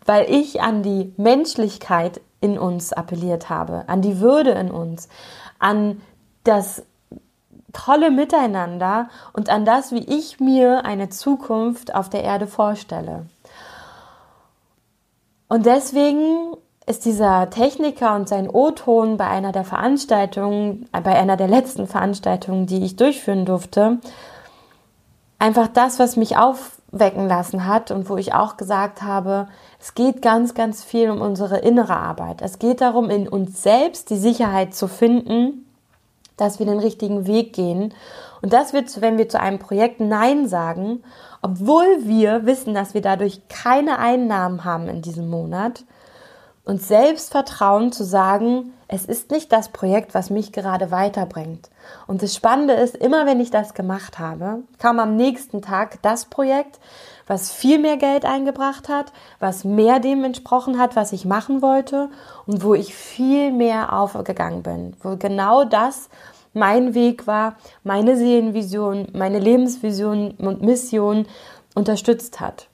Weil 0.05 0.29
ich 0.29 0.61
an 0.61 0.83
die 0.83 1.11
Menschlichkeit 1.17 2.21
in 2.39 2.59
uns 2.59 2.93
appelliert 2.93 3.49
habe, 3.49 3.83
an 3.87 4.03
die 4.03 4.19
Würde 4.19 4.51
in 4.51 4.69
uns, 4.69 5.09
an 5.57 5.99
das 6.43 6.83
tolle 7.73 8.11
Miteinander 8.11 9.09
und 9.33 9.49
an 9.49 9.65
das, 9.65 9.91
wie 9.91 10.05
ich 10.05 10.39
mir 10.39 10.85
eine 10.85 11.09
Zukunft 11.09 11.95
auf 11.95 12.09
der 12.09 12.23
Erde 12.23 12.45
vorstelle. 12.45 13.25
Und 15.47 15.65
deswegen 15.65 16.55
ist 16.87 17.05
dieser 17.05 17.49
Techniker 17.49 18.15
und 18.15 18.29
sein 18.29 18.49
O-Ton 18.49 19.17
bei 19.17 19.27
einer 19.27 19.51
der 19.51 19.63
Veranstaltungen, 19.63 20.87
äh, 20.93 21.01
bei 21.01 21.15
einer 21.15 21.37
der 21.37 21.47
letzten 21.47 21.87
Veranstaltungen, 21.87 22.67
die 22.67 22.83
ich 22.83 22.95
durchführen 22.95 23.45
durfte, 23.45 23.97
einfach 25.39 25.67
das, 25.67 25.99
was 25.99 26.15
mich 26.15 26.37
aufwecken 26.37 27.27
lassen 27.27 27.65
hat 27.65 27.91
und 27.91 28.09
wo 28.09 28.17
ich 28.17 28.33
auch 28.33 28.57
gesagt 28.57 29.01
habe, 29.01 29.47
es 29.79 29.95
geht 29.95 30.21
ganz, 30.21 30.53
ganz 30.53 30.83
viel 30.83 31.09
um 31.09 31.21
unsere 31.21 31.57
innere 31.57 31.97
Arbeit. 31.97 32.41
Es 32.41 32.59
geht 32.59 32.81
darum, 32.81 33.09
in 33.09 33.27
uns 33.27 33.63
selbst 33.63 34.09
die 34.09 34.17
Sicherheit 34.17 34.75
zu 34.75 34.87
finden, 34.87 35.65
dass 36.37 36.59
wir 36.59 36.65
den 36.65 36.79
richtigen 36.79 37.27
Weg 37.27 37.53
gehen. 37.53 37.93
Und 38.41 38.53
das 38.53 38.73
wird, 38.73 39.01
wenn 39.01 39.17
wir 39.17 39.29
zu 39.29 39.39
einem 39.39 39.57
Projekt 39.57 39.99
Nein 39.99 40.47
sagen, 40.47 41.01
obwohl 41.41 41.85
wir 42.01 42.45
wissen, 42.45 42.73
dass 42.73 42.93
wir 42.93 43.01
dadurch 43.01 43.47
keine 43.47 43.97
Einnahmen 43.97 44.63
haben 44.63 44.87
in 44.87 45.01
diesem 45.01 45.29
Monat, 45.29 45.83
und 46.65 46.81
Selbstvertrauen 46.81 47.91
zu 47.91 48.03
sagen, 48.03 48.73
es 48.87 49.05
ist 49.05 49.31
nicht 49.31 49.51
das 49.51 49.69
Projekt, 49.69 50.13
was 50.13 50.29
mich 50.29 50.51
gerade 50.51 50.91
weiterbringt. 50.91 51.69
Und 52.07 52.21
das 52.21 52.35
Spannende 52.35 52.73
ist, 52.73 52.95
immer 52.95 53.25
wenn 53.25 53.39
ich 53.39 53.51
das 53.51 53.73
gemacht 53.73 54.19
habe, 54.19 54.63
kam 54.79 54.99
am 54.99 55.15
nächsten 55.15 55.61
Tag 55.61 55.99
das 56.01 56.25
Projekt, 56.25 56.79
was 57.27 57.51
viel 57.51 57.79
mehr 57.79 57.97
Geld 57.97 58.25
eingebracht 58.25 58.89
hat, 58.89 59.11
was 59.39 59.63
mehr 59.63 59.99
dem 59.99 60.23
entsprochen 60.23 60.77
hat, 60.79 60.95
was 60.95 61.13
ich 61.13 61.25
machen 61.25 61.61
wollte 61.61 62.09
und 62.45 62.63
wo 62.63 62.73
ich 62.73 62.93
viel 62.93 63.51
mehr 63.51 63.93
aufgegangen 63.93 64.61
bin, 64.61 64.95
wo 65.01 65.15
genau 65.17 65.65
das 65.65 66.09
mein 66.53 66.93
Weg 66.93 67.27
war, 67.27 67.55
meine 67.83 68.15
Seelenvision, 68.15 69.07
meine 69.13 69.39
Lebensvision 69.39 70.31
und 70.37 70.61
Mission 70.61 71.27
unterstützt 71.73 72.39
hat. 72.39 72.67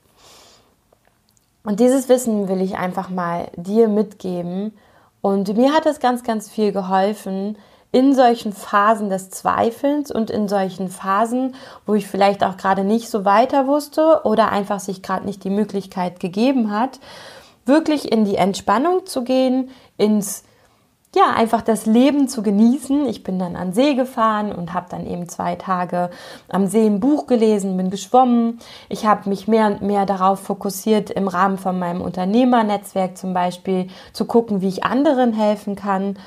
Und 1.64 1.80
dieses 1.80 2.08
Wissen 2.08 2.48
will 2.48 2.60
ich 2.60 2.76
einfach 2.76 3.08
mal 3.08 3.48
dir 3.56 3.88
mitgeben. 3.88 4.76
Und 5.20 5.56
mir 5.56 5.72
hat 5.72 5.86
es 5.86 6.00
ganz, 6.00 6.24
ganz 6.24 6.50
viel 6.50 6.72
geholfen 6.72 7.56
in 7.92 8.14
solchen 8.14 8.52
Phasen 8.52 9.10
des 9.10 9.30
Zweifelns 9.30 10.10
und 10.10 10.30
in 10.30 10.48
solchen 10.48 10.88
Phasen, 10.88 11.54
wo 11.86 11.94
ich 11.94 12.08
vielleicht 12.08 12.42
auch 12.42 12.56
gerade 12.56 12.84
nicht 12.84 13.08
so 13.08 13.24
weiter 13.24 13.66
wusste 13.66 14.22
oder 14.24 14.50
einfach 14.50 14.80
sich 14.80 15.02
gerade 15.02 15.26
nicht 15.26 15.44
die 15.44 15.50
Möglichkeit 15.50 16.18
gegeben 16.18 16.72
hat, 16.72 16.98
wirklich 17.66 18.10
in 18.10 18.24
die 18.24 18.36
Entspannung 18.36 19.06
zu 19.06 19.22
gehen, 19.22 19.70
ins 19.98 20.42
ja, 21.14 21.34
einfach 21.34 21.60
das 21.60 21.84
Leben 21.84 22.26
zu 22.26 22.42
genießen. 22.42 23.06
Ich 23.06 23.22
bin 23.22 23.38
dann 23.38 23.54
an 23.54 23.74
See 23.74 23.94
gefahren 23.94 24.50
und 24.50 24.72
habe 24.72 24.86
dann 24.88 25.06
eben 25.06 25.28
zwei 25.28 25.56
Tage 25.56 26.10
am 26.48 26.66
See 26.66 26.86
ein 26.86 27.00
Buch 27.00 27.26
gelesen, 27.26 27.76
bin 27.76 27.90
geschwommen. 27.90 28.60
Ich 28.88 29.04
habe 29.04 29.28
mich 29.28 29.46
mehr 29.46 29.66
und 29.66 29.82
mehr 29.82 30.06
darauf 30.06 30.40
fokussiert, 30.40 31.10
im 31.10 31.28
Rahmen 31.28 31.58
von 31.58 31.78
meinem 31.78 32.00
Unternehmernetzwerk 32.00 33.18
zum 33.18 33.34
Beispiel 33.34 33.88
zu 34.14 34.24
gucken, 34.24 34.62
wie 34.62 34.68
ich 34.68 34.84
anderen 34.84 35.34
helfen 35.34 35.76
kann 35.76 36.18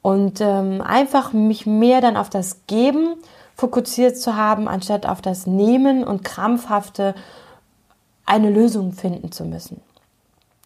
und 0.00 0.40
ähm, 0.40 0.80
einfach 0.80 1.34
mich 1.34 1.66
mehr 1.66 2.00
dann 2.00 2.16
auf 2.16 2.30
das 2.30 2.66
Geben 2.66 3.16
fokussiert 3.54 4.16
zu 4.16 4.36
haben, 4.36 4.68
anstatt 4.68 5.04
auf 5.04 5.20
das 5.20 5.46
Nehmen 5.46 6.02
und 6.02 6.24
krampfhafte 6.24 7.14
eine 8.24 8.48
Lösung 8.48 8.92
finden 8.92 9.32
zu 9.32 9.44
müssen. 9.44 9.82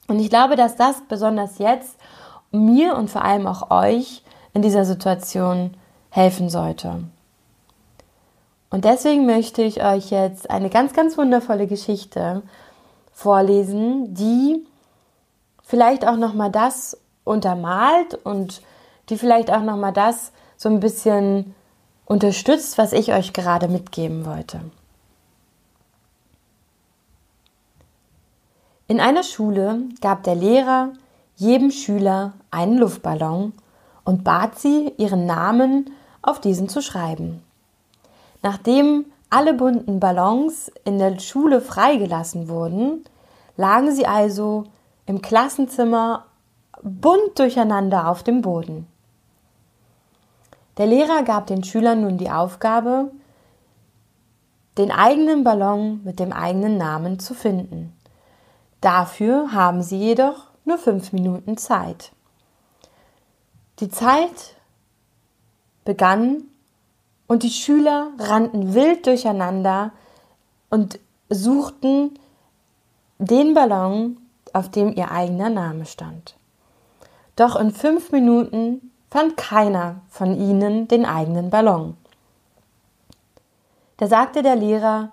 Und 0.06 0.20
ich 0.20 0.30
glaube, 0.30 0.54
dass 0.54 0.76
das 0.76 1.02
besonders 1.08 1.58
jetzt 1.58 1.96
mir 2.54 2.96
und 2.96 3.10
vor 3.10 3.24
allem 3.24 3.46
auch 3.46 3.70
euch 3.70 4.22
in 4.52 4.62
dieser 4.62 4.84
Situation 4.84 5.76
helfen 6.10 6.48
sollte. 6.48 7.04
Und 8.70 8.84
deswegen 8.84 9.26
möchte 9.26 9.62
ich 9.62 9.84
euch 9.84 10.10
jetzt 10.10 10.50
eine 10.50 10.70
ganz, 10.70 10.92
ganz 10.92 11.16
wundervolle 11.16 11.66
Geschichte 11.66 12.42
vorlesen, 13.12 14.14
die 14.14 14.66
vielleicht 15.62 16.06
auch 16.06 16.16
nochmal 16.16 16.50
das 16.50 16.98
untermalt 17.24 18.14
und 18.24 18.62
die 19.08 19.16
vielleicht 19.16 19.52
auch 19.52 19.62
nochmal 19.62 19.92
das 19.92 20.32
so 20.56 20.68
ein 20.68 20.80
bisschen 20.80 21.54
unterstützt, 22.06 22.78
was 22.78 22.92
ich 22.92 23.12
euch 23.12 23.32
gerade 23.32 23.68
mitgeben 23.68 24.26
wollte. 24.26 24.60
In 28.86 29.00
einer 29.00 29.22
Schule 29.22 29.82
gab 30.00 30.24
der 30.24 30.34
Lehrer 30.34 30.92
jedem 31.36 31.70
Schüler 31.70 32.34
einen 32.50 32.78
Luftballon 32.78 33.52
und 34.04 34.24
bat 34.24 34.58
sie, 34.58 34.92
ihren 34.96 35.26
Namen 35.26 35.90
auf 36.22 36.40
diesen 36.40 36.68
zu 36.68 36.80
schreiben. 36.82 37.42
Nachdem 38.42 39.06
alle 39.30 39.54
bunten 39.54 40.00
Ballons 40.00 40.70
in 40.84 40.98
der 40.98 41.18
Schule 41.18 41.60
freigelassen 41.60 42.48
wurden, 42.48 43.04
lagen 43.56 43.90
sie 43.92 44.06
also 44.06 44.64
im 45.06 45.22
Klassenzimmer 45.22 46.26
bunt 46.82 47.38
durcheinander 47.38 48.08
auf 48.08 48.22
dem 48.22 48.42
Boden. 48.42 48.86
Der 50.76 50.86
Lehrer 50.86 51.22
gab 51.22 51.46
den 51.46 51.64
Schülern 51.64 52.02
nun 52.02 52.18
die 52.18 52.30
Aufgabe, 52.30 53.10
den 54.76 54.90
eigenen 54.90 55.44
Ballon 55.44 56.00
mit 56.04 56.18
dem 56.18 56.32
eigenen 56.32 56.76
Namen 56.76 57.18
zu 57.18 57.34
finden. 57.34 57.92
Dafür 58.80 59.52
haben 59.52 59.82
sie 59.82 59.98
jedoch 59.98 60.48
nur 60.64 60.78
fünf 60.78 61.12
Minuten 61.12 61.56
Zeit. 61.56 62.12
Die 63.80 63.90
Zeit 63.90 64.56
begann 65.84 66.44
und 67.26 67.42
die 67.42 67.50
Schüler 67.50 68.10
rannten 68.18 68.74
wild 68.74 69.06
durcheinander 69.06 69.92
und 70.70 70.98
suchten 71.28 72.18
den 73.18 73.54
Ballon, 73.54 74.18
auf 74.52 74.70
dem 74.70 74.94
ihr 74.94 75.10
eigener 75.10 75.50
Name 75.50 75.86
stand. 75.86 76.36
Doch 77.36 77.56
in 77.56 77.72
fünf 77.72 78.12
Minuten 78.12 78.92
fand 79.10 79.36
keiner 79.36 80.00
von 80.08 80.36
ihnen 80.36 80.88
den 80.88 81.04
eigenen 81.04 81.50
Ballon. 81.50 81.96
Da 83.96 84.06
sagte 84.06 84.42
der 84.42 84.56
Lehrer, 84.56 85.12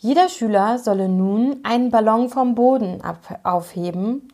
jeder 0.00 0.30
Schüler 0.30 0.78
solle 0.78 1.10
nun 1.10 1.60
einen 1.62 1.90
Ballon 1.90 2.30
vom 2.30 2.54
Boden 2.54 3.02
aufheben 3.42 4.32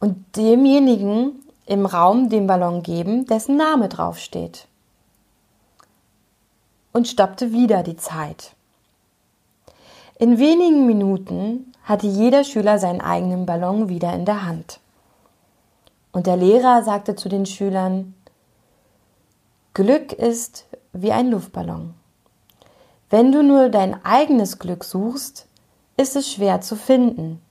und 0.00 0.34
demjenigen 0.34 1.44
im 1.66 1.84
Raum 1.84 2.30
den 2.30 2.46
Ballon 2.46 2.82
geben, 2.82 3.26
dessen 3.26 3.58
Name 3.58 3.90
draufsteht. 3.90 4.66
Und 6.92 7.06
stoppte 7.06 7.52
wieder 7.52 7.82
die 7.82 7.96
Zeit. 7.96 8.54
In 10.18 10.38
wenigen 10.38 10.86
Minuten 10.86 11.74
hatte 11.84 12.06
jeder 12.06 12.42
Schüler 12.42 12.78
seinen 12.78 13.02
eigenen 13.02 13.44
Ballon 13.44 13.90
wieder 13.90 14.14
in 14.14 14.24
der 14.24 14.46
Hand. 14.46 14.80
Und 16.12 16.26
der 16.26 16.38
Lehrer 16.38 16.82
sagte 16.82 17.14
zu 17.14 17.28
den 17.28 17.44
Schülern, 17.44 18.14
Glück 19.74 20.14
ist 20.14 20.66
wie 20.94 21.12
ein 21.12 21.30
Luftballon. 21.30 21.94
Wenn 23.10 23.32
du 23.32 23.42
nur 23.42 23.68
dein 23.68 24.04
eigenes 24.04 24.60
Glück 24.60 24.84
suchst, 24.84 25.46
ist 25.96 26.14
es 26.14 26.32
schwer 26.32 26.60
zu 26.60 26.76
finden. 26.76 27.42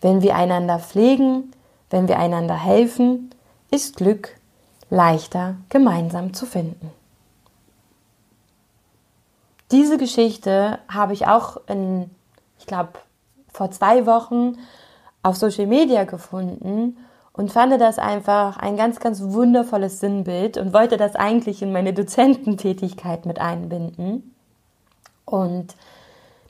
Wenn 0.00 0.20
wir 0.20 0.34
einander 0.34 0.80
pflegen, 0.80 1.52
wenn 1.90 2.08
wir 2.08 2.18
einander 2.18 2.54
helfen, 2.54 3.30
ist 3.70 3.96
Glück 3.96 4.36
leichter 4.90 5.54
gemeinsam 5.68 6.34
zu 6.34 6.44
finden. 6.44 6.90
Diese 9.70 9.96
Geschichte 9.96 10.80
habe 10.88 11.12
ich 11.12 11.28
auch 11.28 11.58
in, 11.68 12.10
ich 12.58 12.66
glaube, 12.66 12.94
vor 13.52 13.70
zwei 13.70 14.06
Wochen 14.06 14.58
auf 15.22 15.36
Social 15.36 15.66
Media 15.66 16.02
gefunden 16.02 16.96
und 17.32 17.52
fand 17.52 17.80
das 17.80 18.00
einfach 18.00 18.56
ein 18.56 18.76
ganz, 18.76 18.98
ganz 18.98 19.22
wundervolles 19.22 20.00
Sinnbild 20.00 20.56
und 20.56 20.72
wollte 20.72 20.96
das 20.96 21.14
eigentlich 21.14 21.62
in 21.62 21.72
meine 21.72 21.92
Dozententätigkeit 21.94 23.26
mit 23.26 23.40
einbinden. 23.40 24.29
Und 25.30 25.74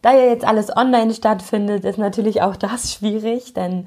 da 0.03 0.13
ja 0.13 0.25
jetzt 0.27 0.47
alles 0.47 0.75
online 0.75 1.13
stattfindet, 1.13 1.85
ist 1.85 1.99
natürlich 1.99 2.43
auch 2.43 2.57
das 2.57 2.93
schwierig, 2.95 3.55
denn 3.55 3.87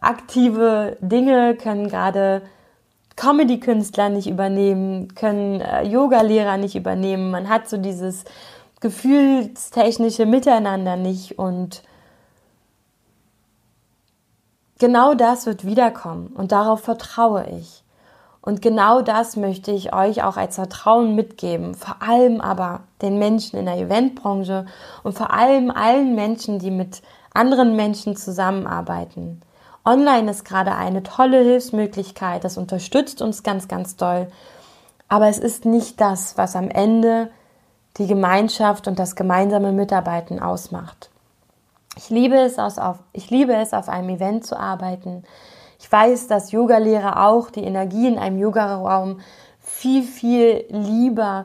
aktive 0.00 0.96
Dinge 1.00 1.56
können 1.56 1.88
gerade 1.88 2.42
Comedy-Künstler 3.16 4.08
nicht 4.08 4.28
übernehmen, 4.28 5.14
können 5.14 5.60
äh, 5.60 5.84
Yoga-Lehrer 5.84 6.56
nicht 6.56 6.74
übernehmen. 6.74 7.30
Man 7.30 7.48
hat 7.48 7.68
so 7.68 7.76
dieses 7.76 8.24
gefühlstechnische 8.80 10.26
Miteinander 10.26 10.96
nicht 10.96 11.38
und 11.38 11.82
genau 14.78 15.14
das 15.14 15.46
wird 15.46 15.64
wiederkommen 15.64 16.26
und 16.28 16.52
darauf 16.52 16.80
vertraue 16.80 17.46
ich. 17.58 17.83
Und 18.44 18.60
genau 18.60 19.00
das 19.00 19.36
möchte 19.36 19.70
ich 19.70 19.94
euch 19.94 20.22
auch 20.22 20.36
als 20.36 20.56
Vertrauen 20.56 21.14
mitgeben, 21.14 21.74
vor 21.74 22.02
allem 22.02 22.42
aber 22.42 22.80
den 23.00 23.18
Menschen 23.18 23.58
in 23.58 23.64
der 23.64 23.78
Eventbranche 23.78 24.66
und 25.02 25.16
vor 25.16 25.32
allem 25.32 25.70
allen 25.70 26.14
Menschen, 26.14 26.58
die 26.58 26.70
mit 26.70 27.00
anderen 27.32 27.74
Menschen 27.74 28.16
zusammenarbeiten. 28.16 29.40
Online 29.82 30.30
ist 30.30 30.44
gerade 30.44 30.74
eine 30.74 31.02
tolle 31.02 31.40
Hilfsmöglichkeit, 31.40 32.44
das 32.44 32.58
unterstützt 32.58 33.22
uns 33.22 33.44
ganz, 33.44 33.66
ganz 33.66 33.96
doll. 33.96 34.30
Aber 35.08 35.28
es 35.28 35.38
ist 35.38 35.64
nicht 35.64 35.98
das, 36.02 36.36
was 36.36 36.54
am 36.54 36.68
Ende 36.68 37.30
die 37.96 38.06
Gemeinschaft 38.06 38.86
und 38.88 38.98
das 38.98 39.16
gemeinsame 39.16 39.72
Mitarbeiten 39.72 40.38
ausmacht. 40.38 41.08
Ich 41.96 42.10
liebe 42.10 42.36
es, 42.36 42.58
aus, 42.58 42.76
auf, 42.76 42.98
ich 43.14 43.30
liebe 43.30 43.54
es, 43.54 43.72
auf 43.72 43.88
einem 43.88 44.10
Event 44.10 44.44
zu 44.44 44.58
arbeiten. 44.60 45.24
Ich 45.84 45.92
weiß, 45.92 46.28
dass 46.28 46.50
Yogalehrer 46.50 47.26
auch 47.26 47.50
die 47.50 47.62
Energie 47.62 48.08
in 48.08 48.18
einem 48.18 48.38
Yogaraum 48.38 49.20
viel, 49.60 50.02
viel 50.02 50.64
lieber 50.70 51.44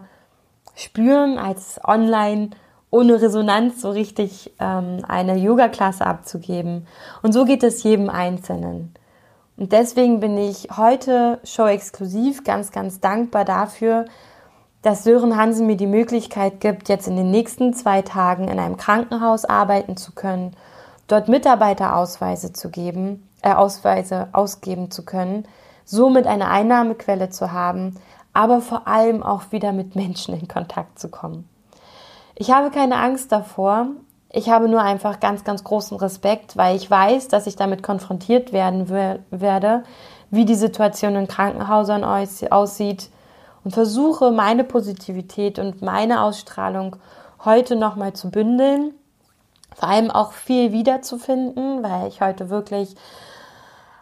spüren 0.76 1.38
als 1.38 1.82
online 1.84 2.52
ohne 2.90 3.22
Resonanz 3.22 3.82
so 3.82 3.90
richtig 3.90 4.54
ähm, 4.62 5.04
eine 5.06 5.36
Yoga-Klasse 5.36 6.06
abzugeben. 6.06 6.88
Und 7.22 7.34
so 7.34 7.44
geht 7.44 7.64
es 7.64 7.84
jedem 7.84 8.10
Einzelnen. 8.10 8.94
Und 9.58 9.74
deswegen 9.74 10.22
bin 10.22 10.38
ich 10.38 10.70
heute 10.78 11.42
show-exklusiv 11.44 12.46
ganz, 12.46 12.72
ganz 12.72 13.02
dankbar 13.02 13.44
dafür, 13.44 14.06
dass 14.84 15.04
Sören 15.04 15.36
Hansen 15.36 15.68
mir 15.68 15.76
die 15.76 15.86
Möglichkeit 15.86 16.62
gibt, 16.62 16.88
jetzt 16.88 17.10
in 17.10 17.18
den 17.18 17.30
nächsten 17.30 17.74
zwei 17.74 18.04
Tagen 18.04 18.48
in 18.48 18.58
einem 18.58 18.78
Krankenhaus 18.78 19.44
arbeiten 19.44 19.98
zu 19.98 20.14
können, 20.14 20.56
dort 21.10 21.28
Mitarbeiterausweise 21.28 22.54
zu 22.54 22.70
geben, 22.70 23.29
äh, 23.42 23.54
Ausweise 23.54 24.30
ausgeben 24.34 24.92
zu 24.92 25.06
können, 25.06 25.48
somit 25.86 26.28
eine 26.28 26.50
Einnahmequelle 26.50 27.30
zu 27.30 27.52
haben, 27.52 27.96
aber 28.34 28.62
vor 28.62 28.88
allem 28.88 29.24
auch 29.24 29.52
wieder 29.52 29.72
mit 29.72 29.96
Menschen 29.96 30.40
in 30.40 30.48
Kontakt 30.48 31.00
zu 31.00 31.10
kommen. 31.10 31.50
Ich 32.36 32.52
habe 32.52 32.70
keine 32.70 32.98
Angst 32.98 33.32
davor. 33.32 33.88
Ich 34.32 34.50
habe 34.50 34.70
nur 34.70 34.82
einfach 34.82 35.20
ganz, 35.20 35.44
ganz 35.44 35.64
großen 35.64 35.98
Respekt, 35.98 36.56
weil 36.56 36.76
ich 36.76 36.90
weiß, 36.90 37.28
dass 37.28 37.48
ich 37.48 37.56
damit 37.56 37.82
konfrontiert 37.82 38.54
werden 38.54 38.90
werde, 38.90 39.84
wie 40.30 40.46
die 40.46 40.56
Situation 40.56 41.16
in 41.16 41.28
Krankenhäusern 41.28 42.04
aussieht 42.04 43.10
und 43.64 43.72
versuche 43.72 44.32
meine 44.32 44.64
Positivität 44.64 45.60
und 45.60 45.82
meine 45.82 46.22
Ausstrahlung 46.22 46.96
heute 47.44 47.76
nochmal 47.76 48.14
zu 48.14 48.30
bündeln, 48.30 48.94
vor 49.80 49.90
allem 49.90 50.12
auch 50.12 50.34
viel 50.34 50.72
wiederzufinden, 50.72 51.82
weil 51.82 52.08
ich 52.08 52.22
heute 52.22 52.50
wirklich 52.50 52.96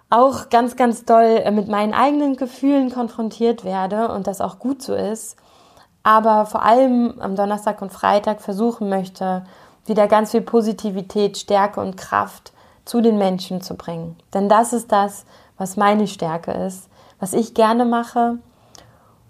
auch 0.09 0.49
ganz, 0.49 0.75
ganz 0.75 1.05
doll 1.05 1.49
mit 1.51 1.67
meinen 1.67 1.93
eigenen 1.93 2.35
Gefühlen 2.35 2.91
konfrontiert 2.91 3.63
werde 3.63 4.09
und 4.09 4.27
das 4.27 4.41
auch 4.41 4.59
gut 4.59 4.81
so 4.81 4.93
ist 4.95 5.37
aber 6.07 6.45
vor 6.45 6.63
allem 6.63 7.15
am 7.19 7.35
Donnerstag 7.35 7.81
und 7.81 7.91
Freitag 7.91 8.39
versuchen 8.39 8.87
möchte, 8.87 9.43
wieder 9.87 10.07
ganz 10.07 10.31
viel 10.31 10.39
Positivität, 10.39 11.37
Stärke 11.37 11.81
und 11.81 11.97
Kraft 11.97 12.53
zu 12.85 13.01
den 13.01 13.17
Menschen 13.17 13.59
zu 13.59 13.75
bringen. 13.75 14.15
Denn 14.33 14.47
das 14.47 14.71
ist 14.71 14.93
das, 14.93 15.25
was 15.57 15.75
meine 15.75 16.07
Stärke 16.07 16.51
ist, 16.51 16.87
was 17.19 17.33
ich 17.33 17.53
gerne 17.53 17.83
mache 17.83 18.37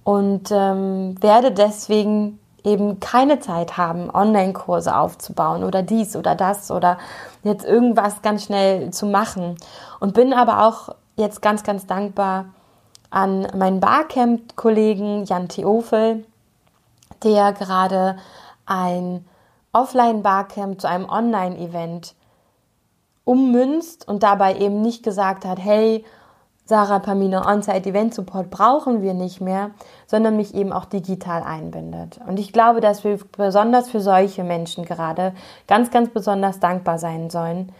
und 0.03 0.51
ähm, 0.51 1.15
werde 1.19 1.51
deswegen 1.51 2.37
eben 2.67 2.99
keine 2.99 3.39
Zeit 3.39 3.77
haben, 3.77 4.09
Online-Kurse 4.13 4.95
aufzubauen 4.95 5.63
oder 5.63 5.81
dies 5.81 6.15
oder 6.15 6.35
das 6.35 6.69
oder 6.69 6.97
jetzt 7.43 7.65
irgendwas 7.65 8.21
ganz 8.21 8.43
schnell 8.43 8.91
zu 8.91 9.05
machen. 9.05 9.57
Und 9.99 10.13
bin 10.13 10.33
aber 10.33 10.65
auch 10.67 10.93
jetzt 11.15 11.41
ganz, 11.41 11.63
ganz 11.63 11.87
dankbar 11.87 12.45
an 13.09 13.47
meinen 13.55 13.79
Barcamp-Kollegen 13.79 15.23
Jan 15.25 15.47
Theofel, 15.47 16.25
der 17.23 17.53
gerade 17.53 18.17
ein 18.65 19.25
Offline-Barcamp 19.71 20.81
zu 20.81 20.89
einem 20.89 21.07
Online-Event 21.07 22.15
ummünzt 23.23 24.07
und 24.07 24.23
dabei 24.23 24.57
eben 24.57 24.81
nicht 24.81 25.03
gesagt 25.03 25.45
hat, 25.45 25.59
hey, 25.59 26.03
Sarah 26.67 26.99
Pamina 26.99 27.49
On-Site 27.49 27.89
Event 27.89 28.13
Support 28.13 28.49
brauchen 28.49 29.01
wir 29.01 29.13
nicht 29.13 29.39
mehr, 29.39 29.71
sondern 30.05 30.35
mich 30.35 30.53
eben 30.53 30.73
auch 30.73 30.83
digital 30.83 31.41
einbindet. 31.41 32.19
Und 32.27 32.39
ich 32.39 32.51
glaube, 32.51 32.81
dass 32.81 33.05
wir 33.05 33.17
besonders 33.37 33.89
für 33.89 34.01
solche 34.01 34.43
Menschen 34.43 34.83
gerade 34.83 35.33
ganz, 35.67 35.91
ganz 35.91 36.09
besonders 36.09 36.59
dankbar 36.59 36.99
sein 36.99 37.29
sollen, 37.29 37.71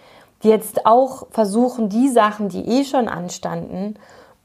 die 0.42 0.48
jetzt 0.48 0.86
auch 0.86 1.28
versuchen, 1.32 1.90
die 1.90 2.08
Sachen, 2.08 2.48
die 2.48 2.66
eh 2.66 2.86
schon 2.86 3.10
anstanden, 3.10 3.96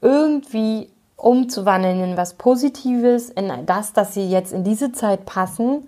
irgendwie 0.01 0.89
umzuwandeln 1.15 2.03
in 2.03 2.17
was 2.17 2.33
Positives, 2.33 3.29
in 3.29 3.49
das, 3.65 3.93
dass 3.93 4.13
sie 4.13 4.29
jetzt 4.29 4.51
in 4.51 4.65
diese 4.65 4.91
Zeit 4.91 5.25
passen, 5.25 5.87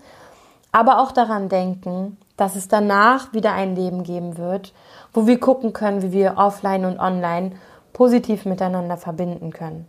aber 0.72 1.02
auch 1.02 1.12
daran 1.12 1.50
denken, 1.50 2.16
dass 2.38 2.56
es 2.56 2.68
danach 2.68 3.34
wieder 3.34 3.52
ein 3.52 3.76
Leben 3.76 4.02
geben 4.02 4.38
wird, 4.38 4.72
wo 5.12 5.26
wir 5.26 5.38
gucken 5.38 5.74
können, 5.74 6.00
wie 6.00 6.12
wir 6.12 6.38
offline 6.38 6.86
und 6.86 6.98
online 6.98 7.52
positiv 7.96 8.44
miteinander 8.44 8.98
verbinden 8.98 9.54
können. 9.54 9.86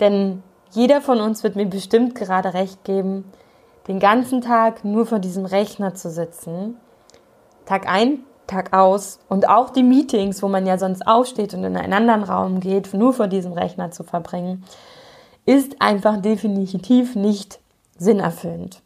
Denn 0.00 0.42
jeder 0.72 1.00
von 1.00 1.20
uns 1.20 1.44
wird 1.44 1.54
mir 1.54 1.66
bestimmt 1.66 2.16
gerade 2.16 2.54
recht 2.54 2.82
geben, 2.82 3.30
den 3.86 4.00
ganzen 4.00 4.40
Tag 4.40 4.84
nur 4.84 5.06
vor 5.06 5.20
diesem 5.20 5.44
Rechner 5.44 5.94
zu 5.94 6.10
sitzen, 6.10 6.76
Tag 7.66 7.88
ein, 7.88 8.24
Tag 8.48 8.76
aus 8.76 9.20
und 9.28 9.48
auch 9.48 9.70
die 9.70 9.84
Meetings, 9.84 10.42
wo 10.42 10.48
man 10.48 10.66
ja 10.66 10.76
sonst 10.76 11.06
aufsteht 11.06 11.54
und 11.54 11.62
in 11.62 11.76
einen 11.76 11.92
anderen 11.92 12.24
Raum 12.24 12.58
geht, 12.58 12.92
nur 12.92 13.12
vor 13.12 13.28
diesem 13.28 13.52
Rechner 13.52 13.92
zu 13.92 14.02
verbringen, 14.02 14.64
ist 15.46 15.80
einfach 15.80 16.20
definitiv 16.20 17.14
nicht 17.14 17.60
sinnerfüllend. 17.96 18.82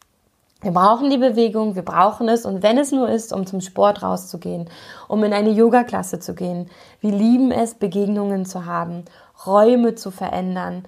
Wir 0.61 0.73
brauchen 0.73 1.09
die 1.09 1.18
Bewegung, 1.18 1.77
wir 1.77 1.85
brauchen 1.85 2.29
es. 2.29 2.44
Und 2.44 2.64
wenn 2.64 2.79
es 2.79 2.90
nur 2.90 3.09
ist, 3.09 3.33
um 3.33 3.47
zum 3.47 3.61
Sport 3.61 4.03
rauszugehen, 4.03 4.68
um 5.07 5.23
in 5.23 5.33
eine 5.33 5.51
Yoga-Klasse 5.51 6.18
zu 6.18 6.35
gehen, 6.35 6.68
wir 7.01 7.12
lieben 7.12 7.53
es, 7.53 7.75
Begegnungen 7.75 8.44
zu 8.44 8.66
haben, 8.66 9.05
Räume 9.47 9.94
zu 9.94 10.11
verändern. 10.11 10.83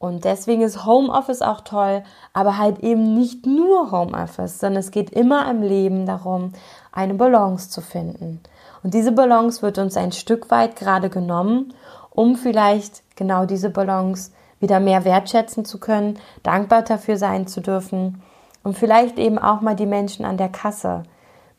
Und 0.00 0.24
deswegen 0.24 0.62
ist 0.62 0.84
Homeoffice 0.84 1.40
auch 1.40 1.60
toll, 1.60 2.02
aber 2.32 2.58
halt 2.58 2.80
eben 2.80 3.14
nicht 3.14 3.46
nur 3.46 3.92
Homeoffice, 3.92 4.58
sondern 4.58 4.80
es 4.80 4.90
geht 4.90 5.10
immer 5.10 5.48
im 5.48 5.62
Leben 5.62 6.04
darum, 6.04 6.52
eine 6.90 7.14
Balance 7.14 7.70
zu 7.70 7.80
finden. 7.80 8.40
Und 8.82 8.92
diese 8.92 9.12
Balance 9.12 9.62
wird 9.62 9.78
uns 9.78 9.96
ein 9.96 10.10
Stück 10.10 10.50
weit 10.50 10.74
gerade 10.74 11.10
genommen, 11.10 11.74
um 12.10 12.34
vielleicht 12.34 13.04
genau 13.14 13.46
diese 13.46 13.70
Balance 13.70 14.32
wieder 14.58 14.80
mehr 14.80 15.04
wertschätzen 15.04 15.64
zu 15.64 15.78
können, 15.78 16.18
dankbar 16.42 16.82
dafür 16.82 17.16
sein 17.16 17.46
zu 17.46 17.60
dürfen 17.60 18.20
und 18.62 18.76
vielleicht 18.76 19.18
eben 19.18 19.38
auch 19.38 19.60
mal 19.60 19.76
die 19.76 19.86
Menschen 19.86 20.24
an 20.24 20.36
der 20.36 20.48
Kasse 20.48 21.02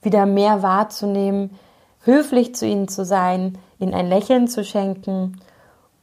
wieder 0.01 0.25
mehr 0.25 0.63
wahrzunehmen, 0.63 1.57
höflich 2.01 2.55
zu 2.55 2.65
ihnen 2.65 2.87
zu 2.87 3.05
sein, 3.05 3.57
ihnen 3.79 3.93
ein 3.93 4.07
Lächeln 4.07 4.47
zu 4.47 4.63
schenken 4.63 5.39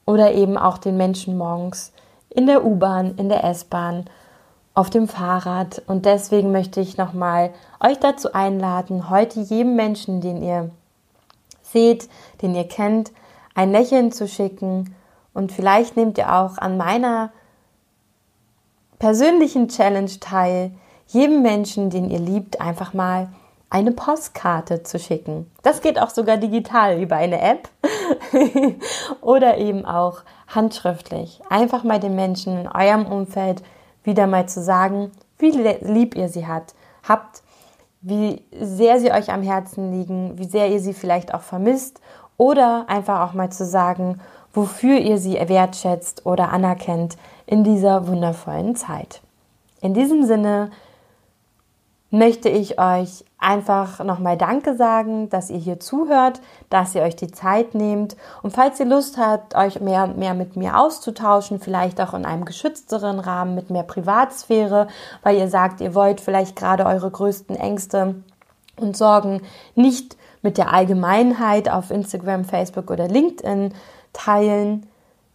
oder 0.07 0.33
eben 0.33 0.57
auch 0.57 0.79
den 0.79 0.97
Menschen 0.97 1.37
morgens 1.37 1.93
in 2.31 2.47
der 2.47 2.65
U-Bahn, 2.65 3.17
in 3.17 3.29
der 3.29 3.45
S-Bahn 3.45 4.05
auf 4.75 4.91
dem 4.91 5.09
Fahrrad. 5.09 5.83
Und 5.87 6.07
deswegen 6.07 6.53
möchte 6.53 6.81
ich 6.81 6.97
nochmal 6.97 7.51
euch 7.81 7.99
dazu 7.99 8.33
einladen, 8.33 9.11
heute 9.11 9.41
jedem 9.41 9.77
Menschen, 9.77 10.21
den 10.21 10.43
ihr 10.43 10.71
seht, 11.63 12.09
den 12.43 12.55
ihr 12.55 12.67
kennt, 12.67 13.13
ein 13.55 13.73
Lächeln 13.73 14.13
zu 14.13 14.27
schicken. 14.27 14.95
Und 15.35 15.53
vielleicht 15.53 15.97
nehmt 15.97 16.19
ihr 16.19 16.33
auch 16.35 16.59
an 16.59 16.77
meiner 16.77 17.31
persönlichen 18.99 19.69
Challenge 19.69 20.11
teil, 20.21 20.73
jedem 21.13 21.43
Menschen, 21.43 21.91
den 21.91 22.11
ihr 22.11 22.21
liebt, 22.21 22.61
einfach 22.61 22.95
mal 22.95 23.29
eine 23.69 23.93
Postkarte 23.93 24.83
zu 24.83 24.99
schicken. 24.99 25.51
Das 25.63 25.81
geht 25.81 26.01
auch 26.01 26.11
sogar 26.11 26.37
digital 26.37 27.01
über 27.01 27.17
eine 27.17 27.41
App 27.41 27.69
oder 29.21 29.59
eben 29.59 29.85
auch 29.85 30.23
handschriftlich. 30.49 31.41
Einfach 31.49 31.85
mal 31.85 32.01
den 32.01 32.17
Menschen 32.17 32.59
in 32.59 32.69
eurem 32.69 33.07
Umfeld 33.07 33.63
wieder 34.03 34.27
mal 34.27 34.49
zu 34.49 34.63
sagen, 34.63 35.13
wie 35.39 35.51
lieb 35.51 36.17
ihr 36.17 36.29
sie 36.29 36.47
hat, 36.47 36.75
habt, 37.09 37.43
wie 38.03 38.43
sehr 38.59 38.99
sie 38.99 39.13
euch 39.13 39.33
am 39.33 39.43
Herzen 39.43 39.93
liegen, 39.93 40.39
wie 40.39 40.47
sehr 40.47 40.69
ihr 40.69 40.81
sie 40.81 40.95
vielleicht 40.95 41.35
auch 41.35 41.43
vermisst 41.43 42.01
oder 42.37 42.87
einfach 42.89 43.29
auch 43.29 43.35
mal 43.35 43.51
zu 43.51 43.65
sagen, 43.65 44.21
wofür 44.53 44.99
ihr 44.99 45.19
sie 45.19 45.35
wertschätzt 45.35 46.27
oder 46.27 46.51
anerkennt 46.51 47.17
in 47.47 47.63
dieser 47.63 48.09
wundervollen 48.09 48.75
Zeit. 48.75 49.21
In 49.81 49.95
diesem 49.95 50.25
Sinne 50.25 50.71
möchte 52.11 52.49
ich 52.49 52.79
euch 52.79 53.25
einfach 53.39 54.05
nochmal 54.05 54.37
Danke 54.37 54.77
sagen, 54.77 55.31
dass 55.31 55.49
ihr 55.49 55.59
hier 55.59 55.81
zuhört, 55.81 56.41
dass 56.69 56.95
ihr 56.95 57.03
euch 57.03 57.17
die 57.17 57.31
Zeit 57.31 57.75
nehmt. 57.75 58.17
Und 58.43 58.53
falls 58.53 58.79
ihr 58.81 58.87
Lust 58.87 59.17
habt, 59.17 59.55
euch 59.55 59.81
mehr, 59.81 60.09
mehr 60.09 60.35
mit 60.35 60.57
mir 60.57 60.79
auszutauschen, 60.79 61.61
vielleicht 61.61 62.01
auch 62.01 62.13
in 62.13 62.27
einem 62.27 62.45
geschützteren 62.45 63.21
Rahmen 63.21 63.55
mit 63.55 63.71
mehr 63.71 63.85
Privatsphäre, 63.85 64.89
weil 65.23 65.37
ihr 65.37 65.49
sagt, 65.49 65.81
ihr 65.81 65.95
wollt 65.95 66.21
vielleicht 66.21 66.57
gerade 66.57 66.85
eure 66.85 67.11
größten 67.11 67.57
Ängste 67.57 68.17
und 68.77 68.97
Sorgen 68.97 69.43
nicht 69.75 70.17
mit 70.43 70.59
der 70.59 70.73
Allgemeinheit 70.73 71.69
auf 71.69 71.91
Instagram, 71.91 72.45
Facebook 72.45 72.91
oder 72.91 73.09
LinkedIn 73.09 73.73
teilen, 74.13 74.87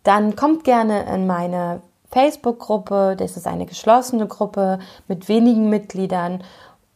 dann 0.03 0.35
kommt 0.35 0.63
gerne 0.63 1.05
in 1.13 1.25
meine 1.25 1.81
Facebook-Gruppe. 2.11 3.15
Das 3.17 3.37
ist 3.37 3.47
eine 3.47 3.65
geschlossene 3.65 4.27
Gruppe 4.27 4.79
mit 5.07 5.27
wenigen 5.27 5.69
Mitgliedern 5.69 6.43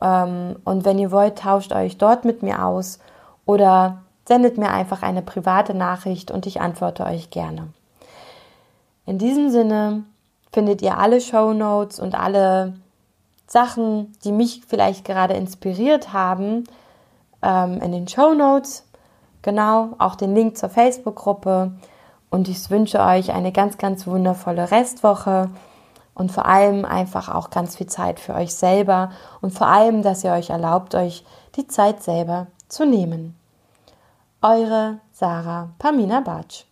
ähm, 0.02 0.56
und 0.64 0.86
wenn 0.86 1.00
ihr 1.00 1.12
wollt, 1.12 1.40
tauscht 1.40 1.74
euch 1.74 1.98
dort 1.98 2.26
mit 2.26 2.44
mir 2.44 2.66
aus 2.66 3.00
oder 3.46 4.02
sendet 4.26 4.58
mir 4.58 4.72
einfach 4.72 5.02
eine 5.02 5.22
private 5.22 5.74
Nachricht 5.74 6.32
und 6.32 6.46
ich 6.46 6.62
antworte 6.62 7.06
euch 7.06 7.30
gerne. 7.30 7.70
In 9.06 9.18
diesem 9.18 9.50
Sinne 9.50 10.04
findet 10.52 10.82
ihr 10.82 10.98
alle 10.98 11.20
Show 11.20 11.54
Notes 11.54 12.00
und 12.00 12.16
alle 12.16 12.76
Sachen, 13.48 14.14
die 14.24 14.32
mich 14.32 14.62
vielleicht 14.68 15.04
gerade 15.04 15.34
inspiriert 15.34 16.14
haben, 16.14 16.66
ähm, 17.42 17.82
in 17.82 17.92
den 17.92 18.08
Show 18.08 18.34
Notes. 18.34 18.86
Genau, 19.42 19.90
auch 19.98 20.16
den 20.16 20.36
Link 20.36 20.58
zur 20.58 20.70
Facebook-Gruppe. 20.70 21.72
Und 22.30 22.48
ich 22.48 22.70
wünsche 22.70 23.00
euch 23.00 23.34
eine 23.34 23.52
ganz, 23.52 23.78
ganz 23.78 24.06
wundervolle 24.06 24.72
Restwoche 24.72 25.50
und 26.14 26.32
vor 26.32 26.46
allem 26.46 26.86
einfach 26.86 27.34
auch 27.34 27.50
ganz 27.50 27.78
viel 27.78 27.88
Zeit 27.88 28.20
für 28.20 28.36
euch 28.36 28.54
selber 28.54 29.12
und 29.42 29.52
vor 29.52 29.68
allem, 29.68 30.04
dass 30.04 30.24
ihr 30.24 30.34
euch 30.34 30.50
erlaubt, 30.50 30.94
euch 30.94 31.24
die 31.56 31.68
Zeit 31.68 32.04
selber 32.04 32.48
zu 32.68 32.86
nehmen. 32.86 33.40
Eure 34.42 35.00
Sarah 35.12 35.70
Pamina 35.80 36.22
Bartsch. 36.22 36.69